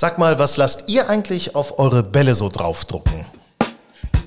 [0.00, 3.26] Sag mal, was lasst ihr eigentlich auf eure Bälle so draufdrucken?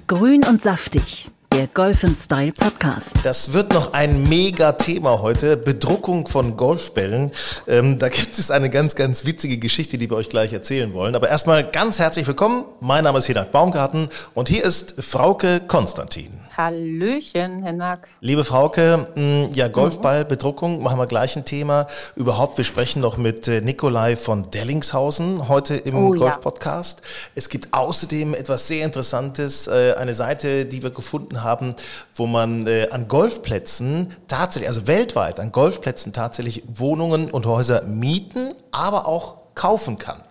[0.06, 3.18] Grün und saftig der Golf Style Podcast.
[3.24, 5.58] Das wird noch ein Mega-Thema heute.
[5.58, 7.32] Bedruckung von Golfbällen.
[7.68, 11.14] Ähm, da gibt es eine ganz, ganz witzige Geschichte, die wir euch gleich erzählen wollen.
[11.14, 12.64] Aber erstmal ganz herzlich willkommen.
[12.80, 16.40] Mein Name ist Hinak Baumgarten und hier ist Frauke Konstantin.
[16.56, 18.10] Hallöchen, Herr Nack.
[18.22, 21.88] Liebe Frauke, mm, ja, Golfballbedruckung, machen wir gleich ein Thema.
[22.16, 27.00] Überhaupt, wir sprechen noch mit äh, Nikolai von Dellingshausen heute im oh, Golf-Podcast.
[27.02, 27.32] Ja.
[27.36, 31.41] Es gibt außerdem etwas sehr Interessantes, äh, eine Seite, die wir gefunden haben,
[32.14, 38.54] wo man äh, an Golfplätzen tatsächlich, also weltweit an Golfplätzen tatsächlich Wohnungen und Häuser mieten,
[38.72, 40.22] aber auch kaufen kann.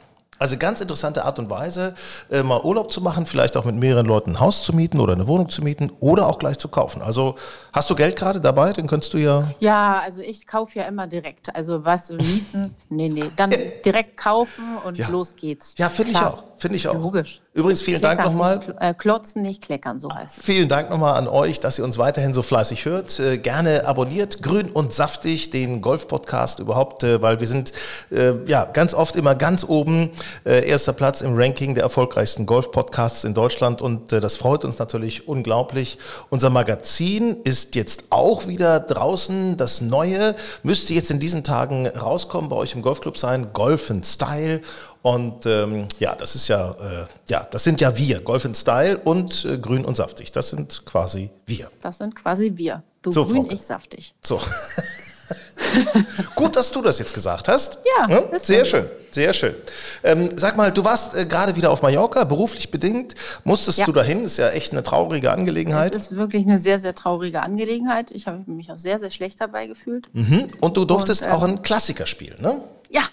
[0.41, 1.95] Also ganz interessante Art und Weise,
[2.30, 5.12] äh, mal Urlaub zu machen, vielleicht auch mit mehreren Leuten ein Haus zu mieten oder
[5.12, 7.02] eine Wohnung zu mieten oder auch gleich zu kaufen.
[7.02, 7.34] Also
[7.74, 8.72] hast du Geld gerade dabei?
[8.72, 9.50] Dann könntest du ja.
[9.61, 11.55] Ja, also ich kaufe ja immer direkt.
[11.55, 12.74] Also was mieten?
[12.88, 13.30] nee, nee.
[13.36, 13.52] Dann
[13.84, 15.08] direkt kaufen und ja.
[15.11, 15.74] los geht's.
[15.77, 16.42] Ja, finde ich auch.
[16.60, 16.95] Finde ich auch.
[16.95, 17.41] Logisch.
[17.55, 18.77] Übrigens, vielen kleckern, Dank nochmal.
[18.80, 20.44] Äh, klotzen, nicht kleckern, so heißt es.
[20.44, 23.19] Vielen Dank nochmal an euch, dass ihr uns weiterhin so fleißig hört.
[23.19, 27.72] Äh, gerne abonniert Grün und Saftig, den Golf-Podcast überhaupt, äh, weil wir sind
[28.11, 30.11] äh, ja ganz oft immer ganz oben.
[30.44, 35.98] Erster Platz im Ranking der erfolgreichsten Golf-Podcasts in Deutschland und das freut uns natürlich unglaublich.
[36.28, 39.56] Unser Magazin ist jetzt auch wieder draußen.
[39.56, 43.52] Das neue müsste jetzt in diesen Tagen rauskommen, bei euch im Golfclub sein.
[43.52, 44.61] Golf Style.
[45.03, 48.98] Und ähm, ja, das ist ja, äh, ja, das sind ja wir, Golf in Style
[48.98, 50.31] und äh, Grün und Saftig.
[50.33, 51.70] Das sind quasi wir.
[51.81, 52.83] Das sind quasi wir.
[53.03, 53.55] Du so, grün, Frauke.
[53.55, 54.15] ich saftig.
[54.23, 54.41] So.
[56.34, 57.79] Gut, dass du das jetzt gesagt hast.
[57.98, 59.55] Ja, ja sehr schön, sehr schön.
[60.03, 63.14] Ähm, sag mal, du warst äh, gerade wieder auf Mallorca, beruflich bedingt.
[63.45, 63.87] Musstest ja.
[63.87, 64.25] du dahin?
[64.25, 65.95] Ist ja echt eine traurige Angelegenheit.
[65.95, 68.11] Das ist wirklich eine sehr, sehr traurige Angelegenheit.
[68.11, 70.12] Ich habe mich auch sehr, sehr schlecht dabei gefühlt.
[70.14, 70.48] Mhm.
[70.61, 72.62] Und du durftest Und, äh, auch ein Klassiker spielen, ne?
[72.91, 73.05] Ja,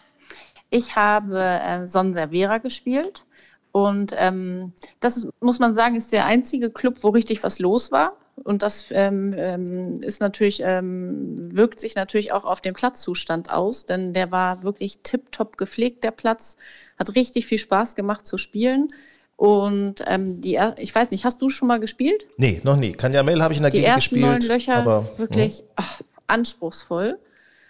[0.69, 3.25] ich habe äh, Son Servera gespielt
[3.71, 8.17] und ähm, das muss man sagen, ist der einzige Club, wo richtig was los war.
[8.43, 13.85] Und das ähm, ähm, ist natürlich, ähm, wirkt sich natürlich auch auf den Platzzustand aus,
[13.85, 16.57] denn der war wirklich tipptopp gepflegt, der Platz.
[16.97, 18.87] Hat richtig viel Spaß gemacht zu spielen.
[19.35, 22.25] Und ähm, die, ich weiß nicht, hast du schon mal gespielt?
[22.37, 22.93] Nee, noch nie.
[22.93, 24.23] Kanjamel habe ich in der die Gegend gespielt.
[24.23, 27.19] Die ersten neun Löcher, aber, wirklich ach, anspruchsvoll.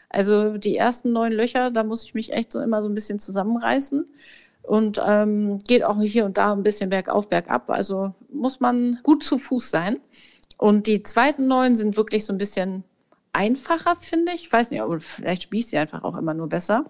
[0.10, 3.20] Also die ersten neun Löcher, da muss ich mich echt so immer so ein bisschen
[3.20, 4.06] zusammenreißen.
[4.62, 7.70] Und ähm, geht auch hier und da ein bisschen bergauf, bergab.
[7.70, 10.00] Also muss man gut zu Fuß sein.
[10.58, 12.84] Und die zweiten neun sind wirklich so ein bisschen
[13.32, 14.44] einfacher, finde ich.
[14.44, 16.86] Ich weiß nicht, aber vielleicht spielst du einfach auch immer nur besser.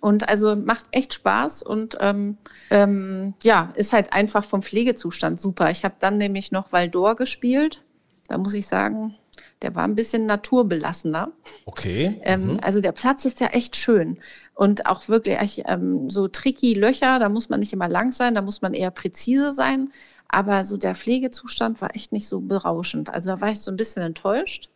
[0.00, 2.38] Und also macht echt Spaß und ähm,
[2.70, 5.70] ähm, ja, ist halt einfach vom Pflegezustand super.
[5.70, 7.82] Ich habe dann nämlich noch Valdor gespielt.
[8.28, 9.14] Da muss ich sagen,
[9.62, 11.32] der war ein bisschen naturbelassener.
[11.64, 12.20] Okay.
[12.22, 12.60] Ähm, mhm.
[12.62, 14.18] Also der Platz ist ja echt schön.
[14.54, 18.42] Und auch wirklich ähm, so tricky Löcher, da muss man nicht immer lang sein, da
[18.42, 19.92] muss man eher präzise sein.
[20.28, 23.10] Aber so der Pflegezustand war echt nicht so berauschend.
[23.10, 24.68] Also da war ich so ein bisschen enttäuscht.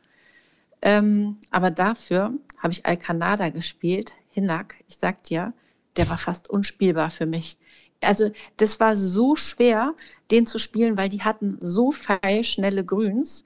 [0.82, 4.76] Ähm, aber dafür habe ich Alcanada gespielt, Hinak.
[4.88, 5.52] Ich sag dir,
[5.96, 7.56] der war fast unspielbar für mich.
[8.02, 9.94] Also das war so schwer,
[10.30, 13.44] den zu spielen, weil die hatten so feilschnelle Grüns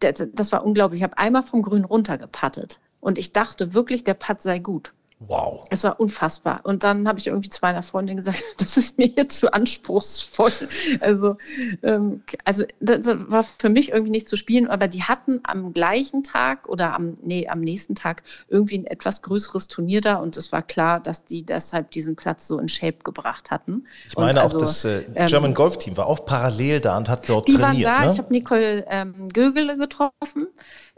[0.00, 1.00] das, war unglaublich.
[1.00, 4.92] Ich habe einmal vom Grün runtergepattet und ich dachte wirklich, der Putt sei gut.
[5.18, 5.64] Wow.
[5.70, 6.60] Es war unfassbar.
[6.64, 10.52] Und dann habe ich irgendwie zu meiner Freundin gesagt, das ist mir hier zu anspruchsvoll.
[11.00, 11.36] Also,
[11.82, 16.22] ähm, also das war für mich irgendwie nicht zu spielen, aber die hatten am gleichen
[16.22, 20.52] Tag oder am, nee, am nächsten Tag irgendwie ein etwas größeres Turnier da und es
[20.52, 23.86] war klar, dass die deshalb diesen Platz so in Shape gebracht hatten.
[24.08, 26.96] Ich meine also, auch, das äh, ähm, German ähm, Golf Team war auch parallel da
[26.96, 27.90] und hat dort die trainiert.
[27.90, 28.12] Waren da, ne?
[28.12, 30.48] ich habe Nicole ähm, Gögele getroffen.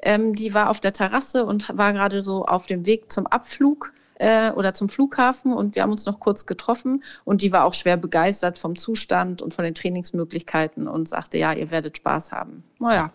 [0.03, 3.93] Ähm, die war auf der Terrasse und war gerade so auf dem Weg zum Abflug
[4.19, 7.75] äh, oder zum Flughafen und wir haben uns noch kurz getroffen und die war auch
[7.75, 12.65] schwer begeistert vom Zustand und von den Trainingsmöglichkeiten und sagte, ja, ihr werdet Spaß haben.
[12.79, 13.11] Naja,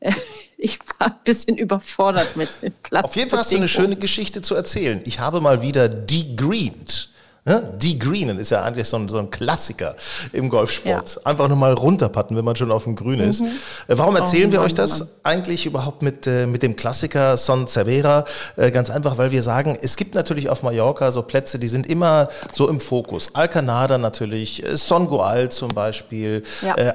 [0.00, 0.12] äh,
[0.56, 3.04] ich war ein bisschen überfordert mit dem Platz.
[3.04, 5.00] Auf jeden Fall hast du eine schöne Geschichte zu erzählen.
[5.04, 7.10] Ich habe mal wieder degreened.
[7.44, 7.62] Ne?
[7.78, 9.94] Die Greenen ist ja eigentlich so ein, so ein Klassiker
[10.32, 11.16] im Golfsport.
[11.16, 11.22] Ja.
[11.30, 13.40] Einfach nur mal runterpatten, wenn man schon auf dem Grün ist.
[13.40, 13.46] Mhm.
[13.88, 15.08] Äh, warum erzählen oh, wir euch das Mann.
[15.22, 18.24] eigentlich überhaupt mit, äh, mit dem Klassiker Son Cervera?
[18.56, 21.86] Äh, ganz einfach, weil wir sagen, es gibt natürlich auf Mallorca so Plätze, die sind
[21.86, 23.34] immer so im Fokus.
[23.34, 26.74] Alcanada natürlich, Son Goal zum Beispiel, ja.
[26.74, 26.94] äh.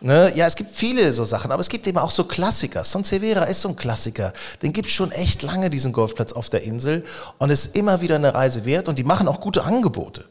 [0.00, 0.32] Ne?
[0.34, 2.84] Ja, es gibt viele so Sachen, aber es gibt eben auch so Klassiker.
[2.84, 4.32] Son Cervera ist so ein Klassiker.
[4.62, 7.04] Den gibt es schon echt lange, diesen Golfplatz auf der Insel.
[7.38, 10.24] Und es ist immer wieder eine Reise wert und die machen auch gute Angebote.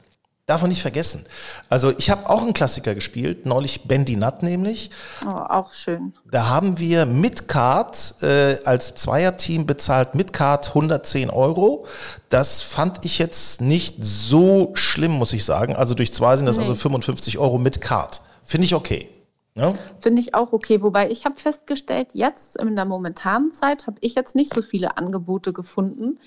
[0.50, 1.28] Darf man nicht vergessen.
[1.70, 4.90] Also ich habe auch einen Klassiker gespielt, neulich Bendy Nut nämlich.
[5.24, 6.16] Oh, auch schön.
[6.32, 11.86] Da haben wir mit Card äh, als Zweierteam bezahlt, mit Card 110 Euro.
[12.30, 15.76] Das fand ich jetzt nicht so schlimm, muss ich sagen.
[15.76, 16.64] Also durch zwei sind das nee.
[16.64, 18.22] also 55 Euro mit Card.
[18.42, 19.08] Finde ich okay.
[19.54, 19.76] Ja?
[20.00, 20.82] Finde ich auch okay.
[20.82, 24.98] Wobei ich habe festgestellt, jetzt in der momentanen Zeit habe ich jetzt nicht so viele
[24.98, 26.18] Angebote gefunden.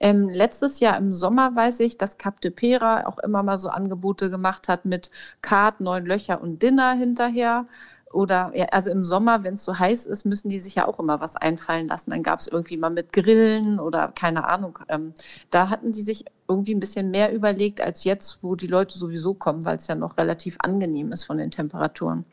[0.00, 3.68] Ähm, letztes Jahr im Sommer weiß ich, dass Cap de Pera auch immer mal so
[3.68, 5.10] Angebote gemacht hat mit
[5.42, 7.66] Kart, neun Löcher und Dinner hinterher.
[8.12, 10.98] Oder ja, also im Sommer, wenn es so heiß ist, müssen die sich ja auch
[10.98, 12.10] immer was einfallen lassen.
[12.10, 14.78] Dann gab es irgendwie mal mit Grillen oder keine Ahnung.
[14.88, 15.12] Ähm,
[15.50, 19.34] da hatten die sich irgendwie ein bisschen mehr überlegt als jetzt, wo die Leute sowieso
[19.34, 22.24] kommen, weil es ja noch relativ angenehm ist von den Temperaturen.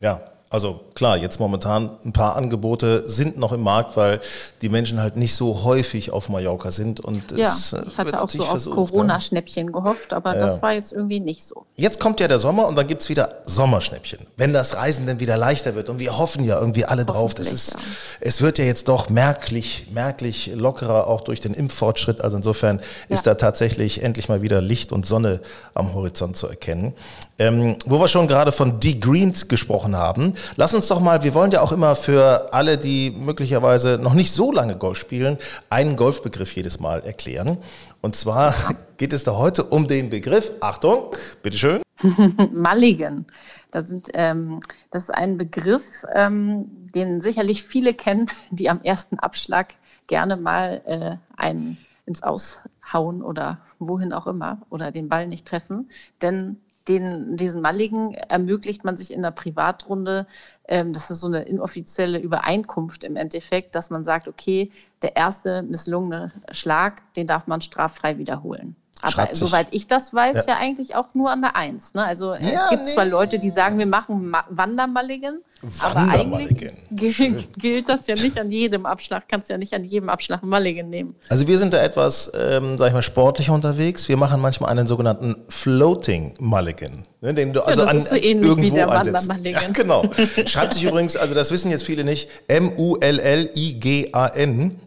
[0.00, 0.20] Ja,
[0.54, 4.20] also klar, jetzt momentan ein paar Angebote sind noch im Markt, weil
[4.62, 7.00] die Menschen halt nicht so häufig auf Mallorca sind.
[7.00, 8.72] Und ja, es äh, ich hatte auch so auf ne?
[8.72, 9.72] Corona-Schnäppchen ne?
[9.72, 10.46] gehofft, aber ja.
[10.46, 11.66] das war jetzt irgendwie nicht so.
[11.74, 14.28] Jetzt kommt ja der Sommer und dann gibt es wieder Sommerschnäppchen.
[14.36, 17.50] Wenn das Reisen dann wieder leichter wird und wir hoffen ja irgendwie alle drauf, das
[17.50, 17.80] ist, ja.
[18.20, 22.20] es wird ja jetzt doch merklich, merklich lockerer, auch durch den Impffortschritt.
[22.20, 22.84] Also insofern ja.
[23.08, 25.40] ist da tatsächlich endlich mal wieder Licht und Sonne
[25.74, 26.94] am Horizont zu erkennen.
[27.36, 31.50] Ähm, wo wir schon gerade von degreened gesprochen haben, lass uns doch mal, wir wollen
[31.50, 35.38] ja auch immer für alle, die möglicherweise noch nicht so lange Golf spielen,
[35.70, 37.58] einen Golfbegriff jedes Mal erklären.
[38.00, 38.54] Und zwar
[38.96, 41.82] geht es da heute um den Begriff, Achtung, bitteschön.
[42.52, 43.26] Mulligan.
[43.70, 44.60] Das, sind, ähm,
[44.90, 45.82] das ist ein Begriff,
[46.14, 49.74] ähm, den sicherlich viele kennen, die am ersten Abschlag
[50.06, 55.90] gerne mal äh, einen ins Aushauen oder wohin auch immer oder den Ball nicht treffen.
[56.22, 60.26] Denn den, diesen Malligen ermöglicht man sich in der Privatrunde,
[60.68, 64.70] ähm, das ist so eine inoffizielle Übereinkunft im Endeffekt, dass man sagt, okay,
[65.02, 68.76] der erste misslungene Schlag, den darf man straffrei wiederholen.
[69.00, 70.54] Aber soweit ich das weiß, ja.
[70.54, 70.58] ja.
[70.58, 71.94] eigentlich auch nur an der Eins.
[71.94, 72.04] Ne?
[72.04, 72.94] Also ja, es gibt nee.
[72.94, 75.42] zwar Leute, die sagen, wir machen Ma Wandermalligen,
[75.80, 76.74] aber eigentlich
[77.56, 81.14] gilt, das ja nicht an jedem Abschlag, kannst ja nicht an jedem Abschlag Mulligan nehmen.
[81.28, 84.08] Also wir sind da etwas, ähm, sag ich mal, sportlicher unterwegs.
[84.08, 87.06] Wir machen manchmal einen sogenannten Floating Mulligan.
[87.20, 89.62] Ne, den du also ja, das an, ist so ähnlich irgendwo wie der Wandermalligan.
[89.62, 90.04] Ja, genau.
[90.46, 93.56] Schreibt sich übrigens, also das wissen jetzt viele nicht, M-U-L-L-I-G-A-N,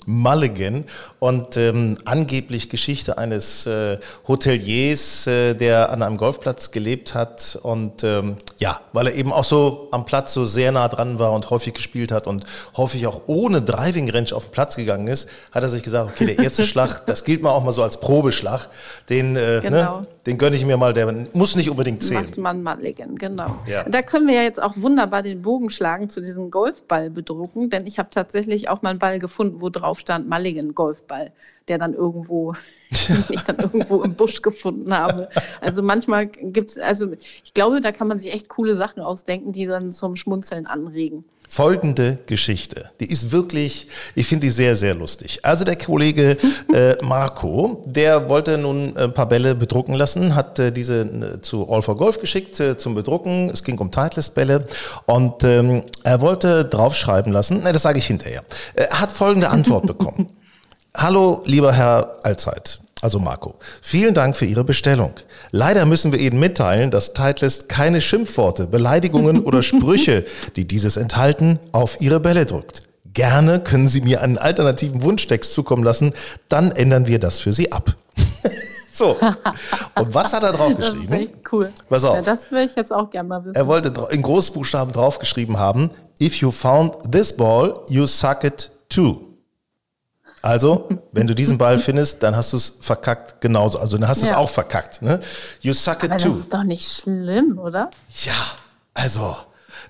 [0.06, 0.86] Mulligan.
[1.18, 3.97] Und ähm, angeblich Geschichte eines äh,
[4.28, 7.58] Hoteliers, äh, der an einem Golfplatz gelebt hat.
[7.62, 11.34] Und ähm, ja, weil er eben auch so am Platz so sehr nah dran war
[11.34, 12.46] und häufig gespielt hat und
[12.76, 16.26] häufig auch ohne Driving Range auf den Platz gegangen ist, hat er sich gesagt, okay,
[16.26, 18.70] der erste Schlag, das gilt mal auch mal so als Probeschlag.
[19.10, 20.00] Den, äh, ne, genau.
[20.02, 22.26] ne, den gönne ich mir mal, der muss nicht unbedingt zählen.
[22.26, 23.56] Macht man mal legen, genau.
[23.68, 23.84] Ja.
[23.84, 27.88] Da können wir ja jetzt auch wunderbar den Bogen schlagen zu diesem Golfball bedrucken, denn
[27.88, 31.32] ich habe tatsächlich auch mal einen Ball gefunden, wo drauf stand Mulligan Golfball,
[31.68, 32.56] der dann irgendwo,
[33.30, 35.30] ich dann irgendwo im Busch gefunden habe.
[35.62, 37.12] Also manchmal gibt es, also
[37.44, 41.24] ich glaube, da kann man sich echt coole Sachen ausdenken, die dann zum Schmunzeln anregen
[41.48, 42.92] folgende Geschichte.
[43.00, 45.40] Die ist wirklich, ich finde die sehr, sehr lustig.
[45.44, 46.38] Also der Kollege
[46.74, 51.70] äh, Marco, der wollte nun ein paar Bälle bedrucken lassen, hat äh, diese äh, zu
[51.70, 53.50] All for Golf geschickt äh, zum Bedrucken.
[53.50, 54.68] Es ging um Titleist-Bälle
[55.06, 58.44] und ähm, er wollte draufschreiben lassen, ne, das sage ich hinterher.
[58.74, 60.30] Er hat folgende Antwort bekommen.
[60.98, 65.14] Hallo, lieber Herr Allzeit also Marco, vielen Dank für Ihre Bestellung.
[65.52, 71.60] Leider müssen wir Ihnen mitteilen, dass Titleist keine Schimpfworte, Beleidigungen oder Sprüche, die dieses enthalten,
[71.72, 72.84] auf Ihre Bälle drückt.
[73.14, 76.14] Gerne können Sie mir einen alternativen Wunschtext zukommen lassen,
[76.50, 77.96] dann ändern wir das für Sie ab.
[78.92, 79.18] so.
[79.96, 81.10] Und was hat er draufgeschrieben?
[81.10, 81.72] Das ist echt cool.
[81.90, 82.16] Pass auf.
[82.16, 83.56] Ja, das will ich jetzt auch gerne mal wissen.
[83.56, 89.27] Er wollte in Großbuchstaben draufgeschrieben haben, if you found this ball, you suck it too.
[90.42, 93.80] Also, wenn du diesen Ball findest, dann hast du es verkackt genauso.
[93.80, 94.34] Also dann hast du ja.
[94.34, 95.02] es auch verkackt.
[95.02, 95.20] Ne?
[95.62, 96.30] You suck it Aber too.
[96.30, 97.90] Das ist doch nicht schlimm, oder?
[98.24, 98.34] Ja,
[98.94, 99.36] also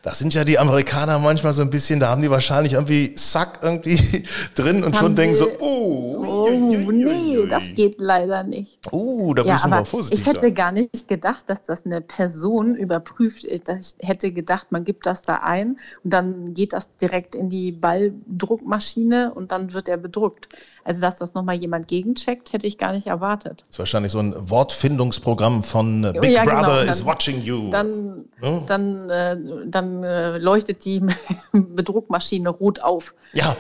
[0.02, 3.60] das sind ja die Amerikaner manchmal so ein bisschen, da haben die wahrscheinlich irgendwie Sack
[3.62, 4.24] irgendwie
[4.56, 8.80] drin und haben schon denken so, oh, oh nee, das geht leider nicht.
[8.92, 10.56] Oh, da ja, müssen wir vorsichtig Ich hätte sein.
[10.56, 13.44] gar nicht gedacht, dass das eine Person überprüft.
[13.44, 13.62] Ich
[14.00, 19.34] hätte gedacht, man gibt das da ein und dann geht das direkt in die Balldruckmaschine
[19.34, 20.50] und dann wird er bedruckt.
[20.88, 23.60] Also, dass das nochmal jemand gegencheckt, hätte ich gar nicht erwartet.
[23.68, 26.62] Das ist wahrscheinlich so ein Wortfindungsprogramm von äh, Big ja, genau.
[26.62, 26.92] Brother genau.
[26.92, 27.70] is watching you.
[27.72, 28.64] Dann, ja?
[28.68, 31.02] dann, äh, dann äh, leuchtet die
[31.52, 33.14] Bedruckmaschine rot auf.
[33.34, 33.56] Ja,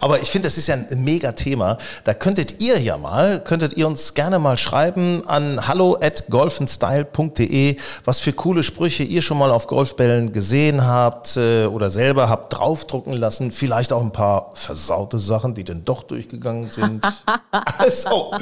[0.00, 1.78] aber ich finde, das ist ja ein mega Thema.
[2.04, 7.76] Da könntet ihr ja mal, könntet ihr uns gerne mal schreiben an hallo at golfenstyle.de,
[8.04, 12.58] was für coole Sprüche ihr schon mal auf Golfbällen gesehen habt äh, oder selber habt
[12.58, 13.50] draufdrucken lassen.
[13.50, 17.04] Vielleicht auch ein paar versaute Sachen, die dann doch durchgegangen sind.
[17.78, 18.32] also,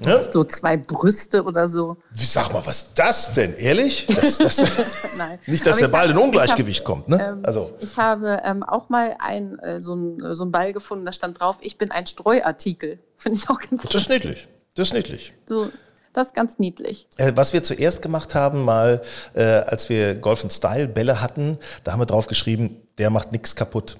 [0.00, 0.14] ne?
[0.14, 1.96] Hast du zwei Brüste oder so?
[2.12, 3.54] Sag mal, was ist das denn?
[3.54, 4.06] Ehrlich?
[4.14, 4.62] Das, das.
[5.46, 7.08] Nicht, dass der Ball in Ungleichgewicht hab, kommt.
[7.08, 7.18] Ne?
[7.20, 7.70] Ähm, also.
[7.80, 11.40] Ich habe ähm, auch mal ein, äh, so, ein, so einen Ball gefunden, da stand
[11.40, 12.98] drauf, ich bin ein Streuartikel.
[13.16, 14.48] Finde ich auch ganz Das ist niedlich.
[14.74, 15.34] Das ist niedlich.
[15.46, 15.70] So,
[16.12, 17.06] das ist ganz niedlich.
[17.16, 19.02] Äh, was wir zuerst gemacht haben, mal
[19.34, 23.56] äh, als wir Golf Style Bälle hatten, da haben wir drauf geschrieben, der macht nichts
[23.56, 23.96] kaputt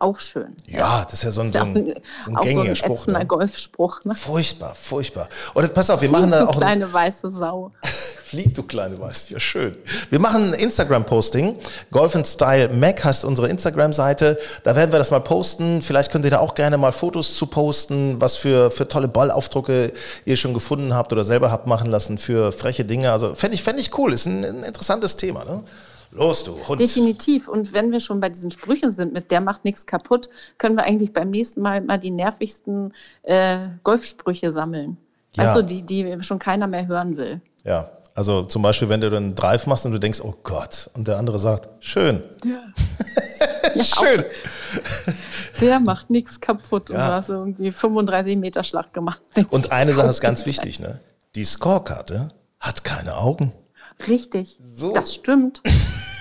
[0.00, 0.56] auch schön.
[0.66, 3.06] Ja, das ist ja so ein, so ein, so ein gängiger so ein Spruch.
[3.06, 3.26] Ne?
[3.26, 4.04] Golfspruch.
[4.04, 4.14] Ne?
[4.14, 5.28] Furchtbar, furchtbar.
[5.54, 6.52] Oder pass auf, wir machen da auch.
[6.52, 7.70] Du kleine weiße Sau.
[8.24, 9.76] Flieg, du kleine weiße, ja schön.
[10.08, 11.58] Wir machen ein Instagram-Posting.
[11.90, 14.38] Golf Style Mac heißt unsere Instagram-Seite.
[14.62, 15.82] Da werden wir das mal posten.
[15.82, 19.92] Vielleicht könnt ihr da auch gerne mal Fotos zu posten, was für, für tolle Ballaufdrucke
[20.24, 23.10] ihr schon gefunden habt oder selber habt machen lassen für freche Dinge.
[23.12, 24.12] Also fände ich, fänd ich cool.
[24.12, 25.44] Ist ein, ein interessantes Thema.
[25.44, 25.64] Ne?
[26.12, 26.80] Los, du Hund.
[26.80, 27.46] Definitiv.
[27.46, 30.84] Und wenn wir schon bei diesen Sprüchen sind, mit der macht nichts kaputt, können wir
[30.84, 34.96] eigentlich beim nächsten Mal mal die nervigsten äh, Golfsprüche sammeln.
[35.34, 35.44] Ja.
[35.44, 37.40] Also die, die schon keiner mehr hören will.
[37.64, 41.06] Ja, also zum Beispiel, wenn du dann Drive machst und du denkst, oh Gott, und
[41.06, 42.22] der andere sagt, schön.
[42.44, 42.60] Ja.
[43.74, 44.24] ja schön.
[45.60, 46.94] Der macht nichts kaputt ja.
[46.96, 49.20] und du hast irgendwie 35 Meter Schlag gemacht.
[49.50, 51.00] Und eine Sache ist ganz wichtig, ne?
[51.34, 53.52] Die Scorekarte hat keine Augen.
[54.08, 54.92] Richtig, so.
[54.92, 55.62] das stimmt.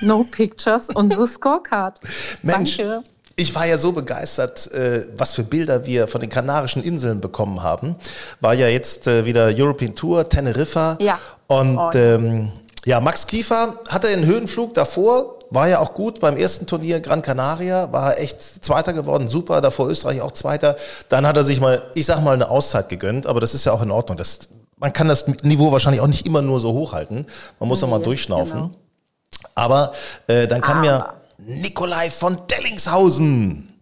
[0.02, 2.00] No Pictures, unsere Scorecard.
[2.42, 3.04] Mensch, Danke.
[3.36, 7.64] Ich war ja so begeistert, äh, was für Bilder wir von den Kanarischen Inseln bekommen
[7.64, 7.96] haben.
[8.42, 10.98] War ja jetzt äh, wieder European Tour, Teneriffa.
[11.00, 11.18] Ja.
[11.48, 11.92] Und oh.
[11.94, 12.52] ähm,
[12.86, 17.22] ja, Max Kiefer hatte einen Höhenflug davor, war ja auch gut beim ersten Turnier Gran
[17.22, 20.76] Canaria, war echt Zweiter geworden, super, davor Österreich auch Zweiter.
[21.08, 23.72] Dann hat er sich mal, ich sag mal, eine Auszeit gegönnt, aber das ist ja
[23.72, 24.18] auch in Ordnung.
[24.18, 27.26] Das man kann das Niveau wahrscheinlich auch nicht immer nur so hochhalten.
[27.60, 28.60] Man muss nee, auch mal durchschnaufen.
[28.60, 28.72] Genau.
[29.56, 29.92] Aber
[30.28, 30.88] äh, dann kam Aber.
[30.88, 33.74] ja Nikolai von Dellingshausen.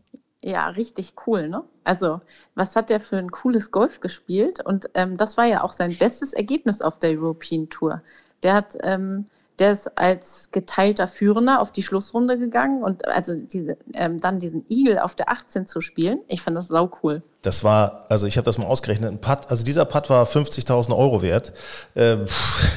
[0.42, 1.64] Ja, richtig cool, ne?
[1.84, 2.22] Also,
[2.56, 4.64] was hat der für ein cooles Golf gespielt?
[4.64, 8.02] Und ähm, das war ja auch sein bestes Ergebnis auf der European Tour.
[8.44, 9.26] Der hat ähm,
[9.60, 14.66] der ist als geteilter Führender auf die Schlussrunde gegangen und also diese, ähm, dann diesen
[14.70, 17.24] Igel auf der 18 zu spielen, ich fand das sau cool.
[17.44, 20.98] Das war, also ich habe das mal ausgerechnet, ein Putt, also dieser Putt war 50.000
[20.98, 21.54] Euro wert.
[21.96, 22.26] Ähm,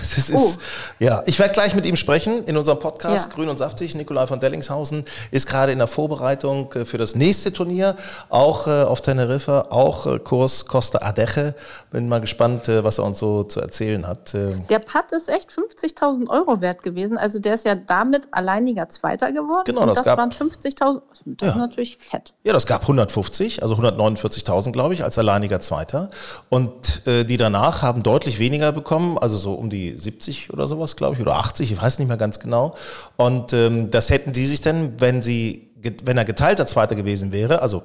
[0.00, 0.52] das ist, oh.
[0.98, 3.34] ja, ich werde gleich mit ihm sprechen in unserem Podcast ja.
[3.34, 3.94] Grün und Saftig.
[3.94, 7.96] Nikolai von Dellingshausen ist gerade in der Vorbereitung äh, für das nächste Turnier,
[8.28, 11.54] auch äh, auf Teneriffa, auch äh, Kurs Costa Adeje.
[11.90, 14.34] Bin mal gespannt, äh, was er uns so zu erzählen hat.
[14.34, 14.66] Ähm.
[14.68, 17.16] Der Putt ist echt 50.000 Euro wert gewesen.
[17.16, 19.64] Also der ist ja damit alleiniger Zweiter geworden.
[19.64, 21.00] Genau, das, das gab, waren 50.000.
[21.24, 21.54] Das ja.
[21.54, 22.34] ist natürlich fett.
[22.44, 26.10] Ja, das gab 150, also 149.000 2000, glaube ich, als alleiniger Zweiter.
[26.48, 30.96] Und äh, die danach haben deutlich weniger bekommen, also so um die 70 oder sowas,
[30.96, 32.74] glaube ich, oder 80, ich weiß nicht mehr ganz genau.
[33.16, 35.70] Und ähm, das hätten die sich dann, wenn sie,
[36.04, 37.82] wenn er geteilter Zweiter gewesen wäre, also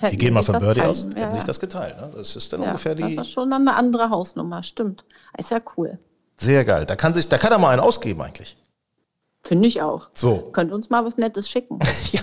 [0.00, 1.96] Hätten die gehen mal von Birdie aus, hätten ja, sich das geteilt.
[2.00, 2.12] Ne?
[2.14, 3.16] Das ist dann ja, ungefähr die.
[3.16, 5.04] Das ist schon eine andere Hausnummer, stimmt.
[5.36, 5.98] Ist ja cool.
[6.36, 6.86] Sehr geil.
[6.86, 8.56] Da kann, sich, da kann er mal einen ausgeben eigentlich.
[9.42, 10.08] Finde ich auch.
[10.12, 10.50] So.
[10.52, 11.80] Könnt uns mal was Nettes schicken.
[12.12, 12.22] ja.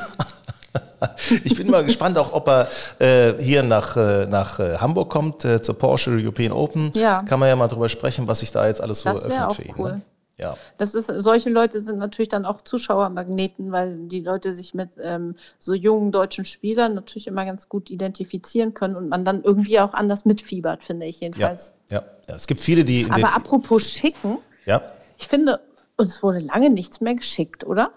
[1.44, 2.68] ich bin mal gespannt, auch ob er
[3.00, 6.92] äh, hier nach, äh, nach äh, Hamburg kommt, äh, zur Porsche European Open.
[6.96, 7.24] Ja.
[7.24, 9.64] Kann man ja mal drüber sprechen, was sich da jetzt alles so das öffnet für
[9.64, 9.76] ihn.
[9.78, 9.92] Cool.
[9.94, 10.02] Ne?
[10.38, 10.58] Ja.
[10.78, 15.36] Das ist, solche Leute sind natürlich dann auch Zuschauermagneten, weil die Leute sich mit ähm,
[15.60, 19.94] so jungen deutschen Spielern natürlich immer ganz gut identifizieren können und man dann irgendwie auch
[19.94, 21.74] anders mitfiebert, finde ich jedenfalls.
[21.90, 22.04] Ja, ja.
[22.28, 22.36] ja.
[22.36, 23.08] es gibt viele, die.
[23.10, 24.82] Aber apropos schicken, ja.
[25.18, 25.62] ich finde,
[25.96, 27.92] uns wurde lange nichts mehr geschickt, oder?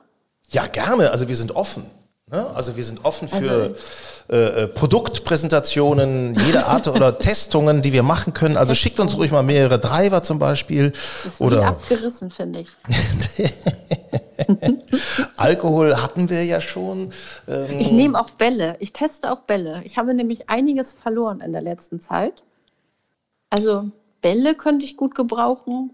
[0.50, 1.10] Ja, gerne.
[1.10, 1.84] Also wir sind offen.
[2.30, 2.46] Ne?
[2.54, 3.74] Also wir sind offen für
[4.28, 8.56] also, äh, Produktpräsentationen jeder Art oder Testungen, die wir machen können.
[8.56, 10.90] Also schickt uns ruhig mal mehrere Driver zum Beispiel.
[10.90, 12.68] Das ist oder abgerissen, finde ich.
[15.36, 17.10] Alkohol hatten wir ja schon.
[17.48, 18.76] Ähm ich nehme auch Bälle.
[18.80, 19.82] Ich teste auch Bälle.
[19.84, 22.42] Ich habe nämlich einiges verloren in der letzten Zeit.
[23.50, 25.92] Also Bälle könnte ich gut gebrauchen.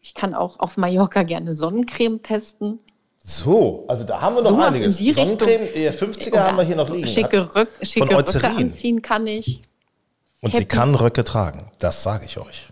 [0.00, 2.80] Ich kann auch auf Mallorca gerne Sonnencreme testen.
[3.24, 4.96] So, also da haben wir noch so einiges.
[4.98, 7.06] Sonnencreme, eher 50er haben wir hier noch liegen.
[7.06, 9.62] Schicke, Röck, schicke Von Röcke anziehen kann ich.
[10.40, 10.62] Und Happy.
[10.62, 12.66] sie kann Röcke tragen, das sage ich euch.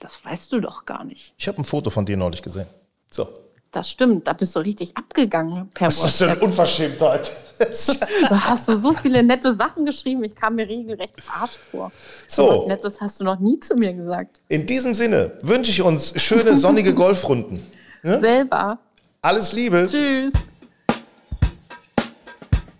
[0.00, 1.34] Das weißt du doch gar nicht.
[1.36, 2.66] Ich habe ein Foto von dir neulich gesehen.
[3.10, 3.28] So.
[3.72, 7.30] Das stimmt, da bist du richtig abgegangen per Was ist denn Unverschämtheit?
[7.58, 11.92] du hast so viele nette Sachen geschrieben, ich kam mir regelrecht verarscht vor.
[12.26, 12.60] So.
[12.62, 14.40] Was Nettes hast du noch nie zu mir gesagt.
[14.48, 17.66] In diesem Sinne wünsche ich uns schöne sonnige Golfrunden.
[18.02, 18.20] Ja?
[18.20, 18.78] Selber.
[19.24, 19.86] Alles Liebe.
[19.90, 20.34] Tschüss.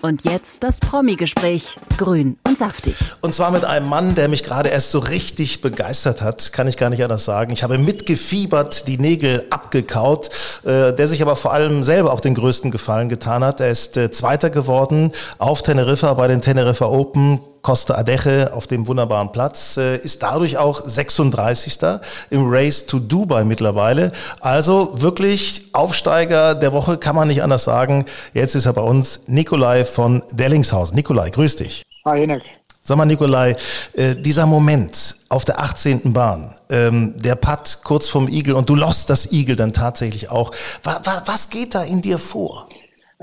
[0.02, 1.78] Und jetzt das Promi-Gespräch.
[1.96, 2.96] Grün und saftig.
[3.22, 6.52] Und zwar mit einem Mann, der mich gerade erst so richtig begeistert hat.
[6.52, 7.50] Kann ich gar nicht anders sagen.
[7.54, 10.28] Ich habe mitgefiebert, die Nägel abgekaut,
[10.64, 13.60] äh, der sich aber vor allem selber auch den größten Gefallen getan hat.
[13.60, 18.86] Er ist äh, Zweiter geworden auf Teneriffa bei den Teneriffa Open Costa Adeje auf dem
[18.86, 22.00] wunderbaren Platz, äh, ist dadurch auch 36.
[22.28, 24.12] im Race to Dubai mittlerweile.
[24.40, 28.04] Also wirklich Aufsteiger der Woche, kann man nicht anders sagen.
[28.34, 30.94] Jetzt ist er bei uns Nikolai von Dellingshausen.
[30.94, 31.82] Nikolai, grüß dich.
[32.04, 32.42] Hi, Hinek.
[32.82, 33.56] Sag mal, Nikolai,
[33.94, 36.12] äh, dieser Moment auf der 18.
[36.12, 40.50] Bahn, ähm, der Putt kurz vorm Igel und du lost das Igel dann tatsächlich auch.
[40.82, 42.68] Wa, wa, was geht da in dir vor?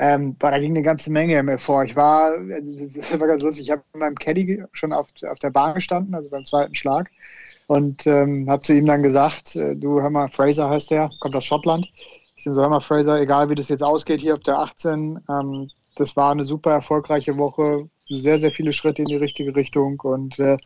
[0.01, 1.83] Ähm, boah, da ging eine ganze Menge mir vor.
[1.83, 5.51] Ich war, das war ganz lustig, ich habe mit meinem Caddy schon auf, auf der
[5.51, 7.11] Bahn gestanden, also beim zweiten Schlag,
[7.67, 11.35] und ähm, habe zu ihm dann gesagt, äh, du hör mal, Fraser heißt der, kommt
[11.35, 11.87] aus Schottland.
[12.35, 15.69] Ich so, hör mal, Fraser, egal wie das jetzt ausgeht hier auf der 18, ähm,
[15.95, 20.39] das war eine super erfolgreiche Woche, sehr, sehr viele Schritte in die richtige Richtung und
[20.39, 20.57] äh,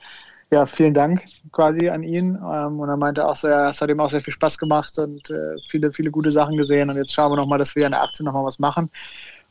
[0.52, 2.36] ja, vielen Dank quasi an ihn.
[2.36, 4.98] Ähm, und er meinte auch so, ja, es hat ihm auch sehr viel Spaß gemacht
[5.00, 6.90] und äh, viele, viele gute Sachen gesehen.
[6.90, 8.90] Und jetzt schauen wir nochmal, dass wir in der 18 nochmal was machen.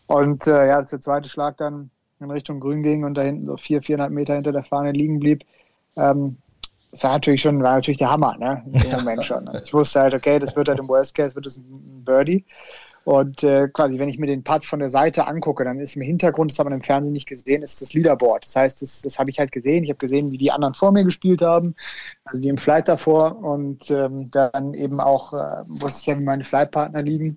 [0.07, 3.47] Und äh, ja, als der zweite Schlag dann in Richtung Grün ging und da hinten
[3.47, 5.45] so vier, viereinhalb Meter hinter der Fahne liegen blieb,
[5.97, 6.39] ähm,
[6.93, 8.63] das war natürlich schon, war natürlich der Hammer, ne?
[8.67, 9.45] In dem Moment schon.
[9.65, 12.45] Ich wusste halt, okay, das wird halt im Worst Case, wird es ein Birdie.
[13.05, 16.03] Und äh, quasi, wenn ich mir den Putt von der Seite angucke, dann ist im
[16.03, 18.45] Hintergrund, das hat man im Fernsehen nicht gesehen, ist das Leaderboard.
[18.45, 19.85] Das heißt, das, das habe ich halt gesehen.
[19.85, 21.75] Ich habe gesehen, wie die anderen vor mir gespielt haben,
[22.25, 26.25] also die im Flight davor und ähm, dann eben auch äh, wusste ich ja, wie
[26.25, 27.37] meine Flightpartner liegen.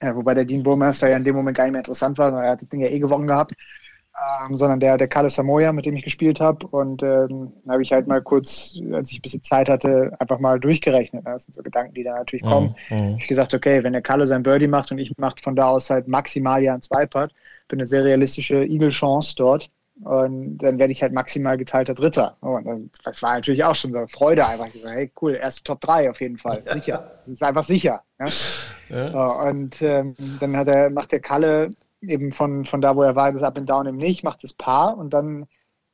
[0.00, 2.44] Äh, wobei der Dean Burmeister ja in dem Moment gar nicht mehr interessant war, sondern
[2.44, 3.54] er hat das Ding ja eh gewonnen gehabt
[4.14, 6.66] ähm, sondern der, der Kalle Samoya, mit dem ich gespielt habe.
[6.68, 10.60] Und ähm, habe ich halt mal kurz, als ich ein bisschen Zeit hatte, einfach mal
[10.60, 11.26] durchgerechnet.
[11.26, 12.74] Das sind so Gedanken, die da natürlich kommen.
[12.90, 12.96] Mhm.
[12.96, 13.16] mhm.
[13.18, 15.90] Ich gesagt, okay, wenn der Kalle sein Birdie macht und ich mache von da aus
[15.90, 17.32] halt maximal ja ein Zweipad,
[17.68, 19.70] bin eine sehr realistische Eagle-Chance dort.
[20.02, 22.36] Und dann werde ich halt maximal geteilter Dritter.
[22.42, 24.66] Oh, und dann, das war natürlich auch schon so Freude einfach.
[24.66, 26.62] Ich so, hey, cool, erste Top 3 auf jeden Fall.
[26.66, 27.12] Sicher.
[27.20, 28.02] Das ist einfach sicher.
[28.18, 28.26] Ja?
[28.90, 29.48] Ja.
[29.48, 31.70] Und ähm, dann hat er, macht der Kalle
[32.08, 34.52] eben von, von da, wo er war, das Up and Down eben nicht, macht das
[34.52, 35.46] Paar und dann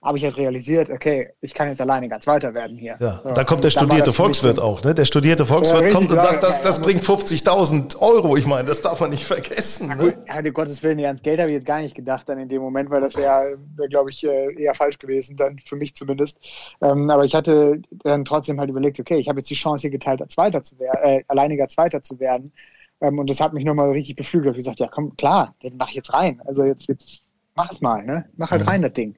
[0.02, 2.96] habe ich jetzt realisiert, okay, ich kann jetzt alleine ganz weiter werden hier.
[3.00, 4.94] Ja, so, da kommt der studierte Volkswirt auch, ne?
[4.94, 8.38] Der studierte Volkswirt ja, kommt und sagt, das, das bringt 50.000 Euro.
[8.38, 9.88] Ich meine, das darf man nicht vergessen.
[9.88, 10.14] Ne?
[10.26, 12.62] Ja, um Gottes Willen, ans Geld habe ich jetzt gar nicht gedacht dann in dem
[12.62, 16.40] Moment, weil das wäre, wär, glaube ich, äh, eher falsch gewesen, dann für mich zumindest.
[16.80, 19.90] Ähm, aber ich hatte dann trotzdem halt überlegt, okay, ich habe jetzt die Chance, hier
[19.90, 22.52] geteilter Zweiter zu werden, äh, alleiniger Zweiter zu werden.
[23.00, 24.54] Ähm, und das hat mich nochmal richtig beflügelt.
[24.54, 26.40] Ich gesagt, ja, komm, klar, den mach ich jetzt rein.
[26.46, 27.22] Also jetzt, jetzt
[27.54, 28.26] mach es mal, ne?
[28.36, 28.68] Mach halt mhm.
[28.68, 29.14] rein, das Ding.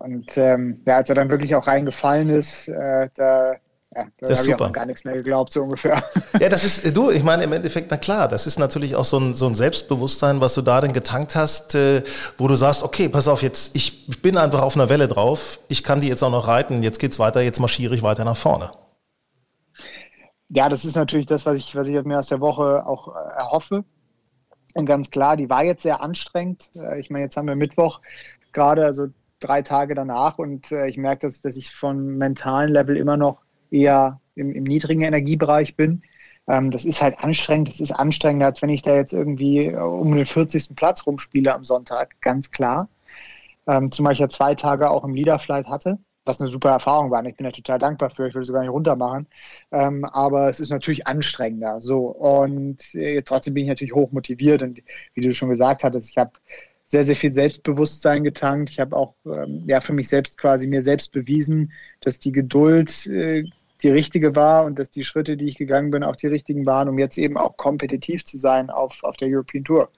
[0.00, 3.54] Und ähm, ja, als er dann wirklich auch reingefallen ist, äh, da,
[3.96, 6.02] ja, da habe ich auch gar nichts mehr geglaubt, so ungefähr.
[6.38, 9.18] Ja, das ist, du, ich meine im Endeffekt, na klar, das ist natürlich auch so
[9.18, 12.02] ein, so ein Selbstbewusstsein, was du da dann getankt hast, äh,
[12.36, 15.82] wo du sagst, okay, pass auf, jetzt, ich bin einfach auf einer Welle drauf, ich
[15.82, 18.70] kann die jetzt auch noch reiten, jetzt geht's weiter, jetzt marschiere ich weiter nach vorne
[20.50, 23.38] ja, das ist natürlich das, was ich, was ich mir aus der Woche auch äh,
[23.38, 23.84] erhoffe.
[24.74, 26.70] Und ganz klar, die war jetzt sehr anstrengend.
[26.76, 28.00] Äh, ich meine, jetzt haben wir Mittwoch
[28.52, 29.08] gerade, also
[29.38, 33.38] drei Tage danach und äh, ich merke, dass, dass ich vom mentalen Level immer noch
[33.70, 36.02] eher im, im niedrigen Energiebereich bin.
[36.48, 37.68] Ähm, das ist halt anstrengend.
[37.68, 40.74] Das ist anstrengender, als wenn ich da jetzt irgendwie um den 40.
[40.74, 42.88] Platz rumspiele am Sonntag, ganz klar.
[43.68, 47.20] Ähm, zumal ich ja zwei Tage auch im Leaderflight hatte was eine super Erfahrung war.
[47.20, 49.26] Und ich bin ja total dankbar für, ich will es sogar nicht runtermachen.
[49.72, 51.80] Ähm, aber es ist natürlich anstrengender.
[51.80, 52.06] So.
[52.08, 54.62] Und äh, trotzdem bin ich natürlich hoch motiviert.
[54.62, 54.80] Und
[55.14, 56.32] wie du schon gesagt hattest, ich habe
[56.86, 58.70] sehr, sehr viel Selbstbewusstsein getankt.
[58.70, 63.06] Ich habe auch ähm, ja, für mich selbst quasi mir selbst bewiesen, dass die Geduld
[63.06, 63.44] äh,
[63.82, 66.88] die richtige war und dass die Schritte, die ich gegangen bin, auch die richtigen waren,
[66.88, 69.90] um jetzt eben auch kompetitiv zu sein auf, auf der European Tour.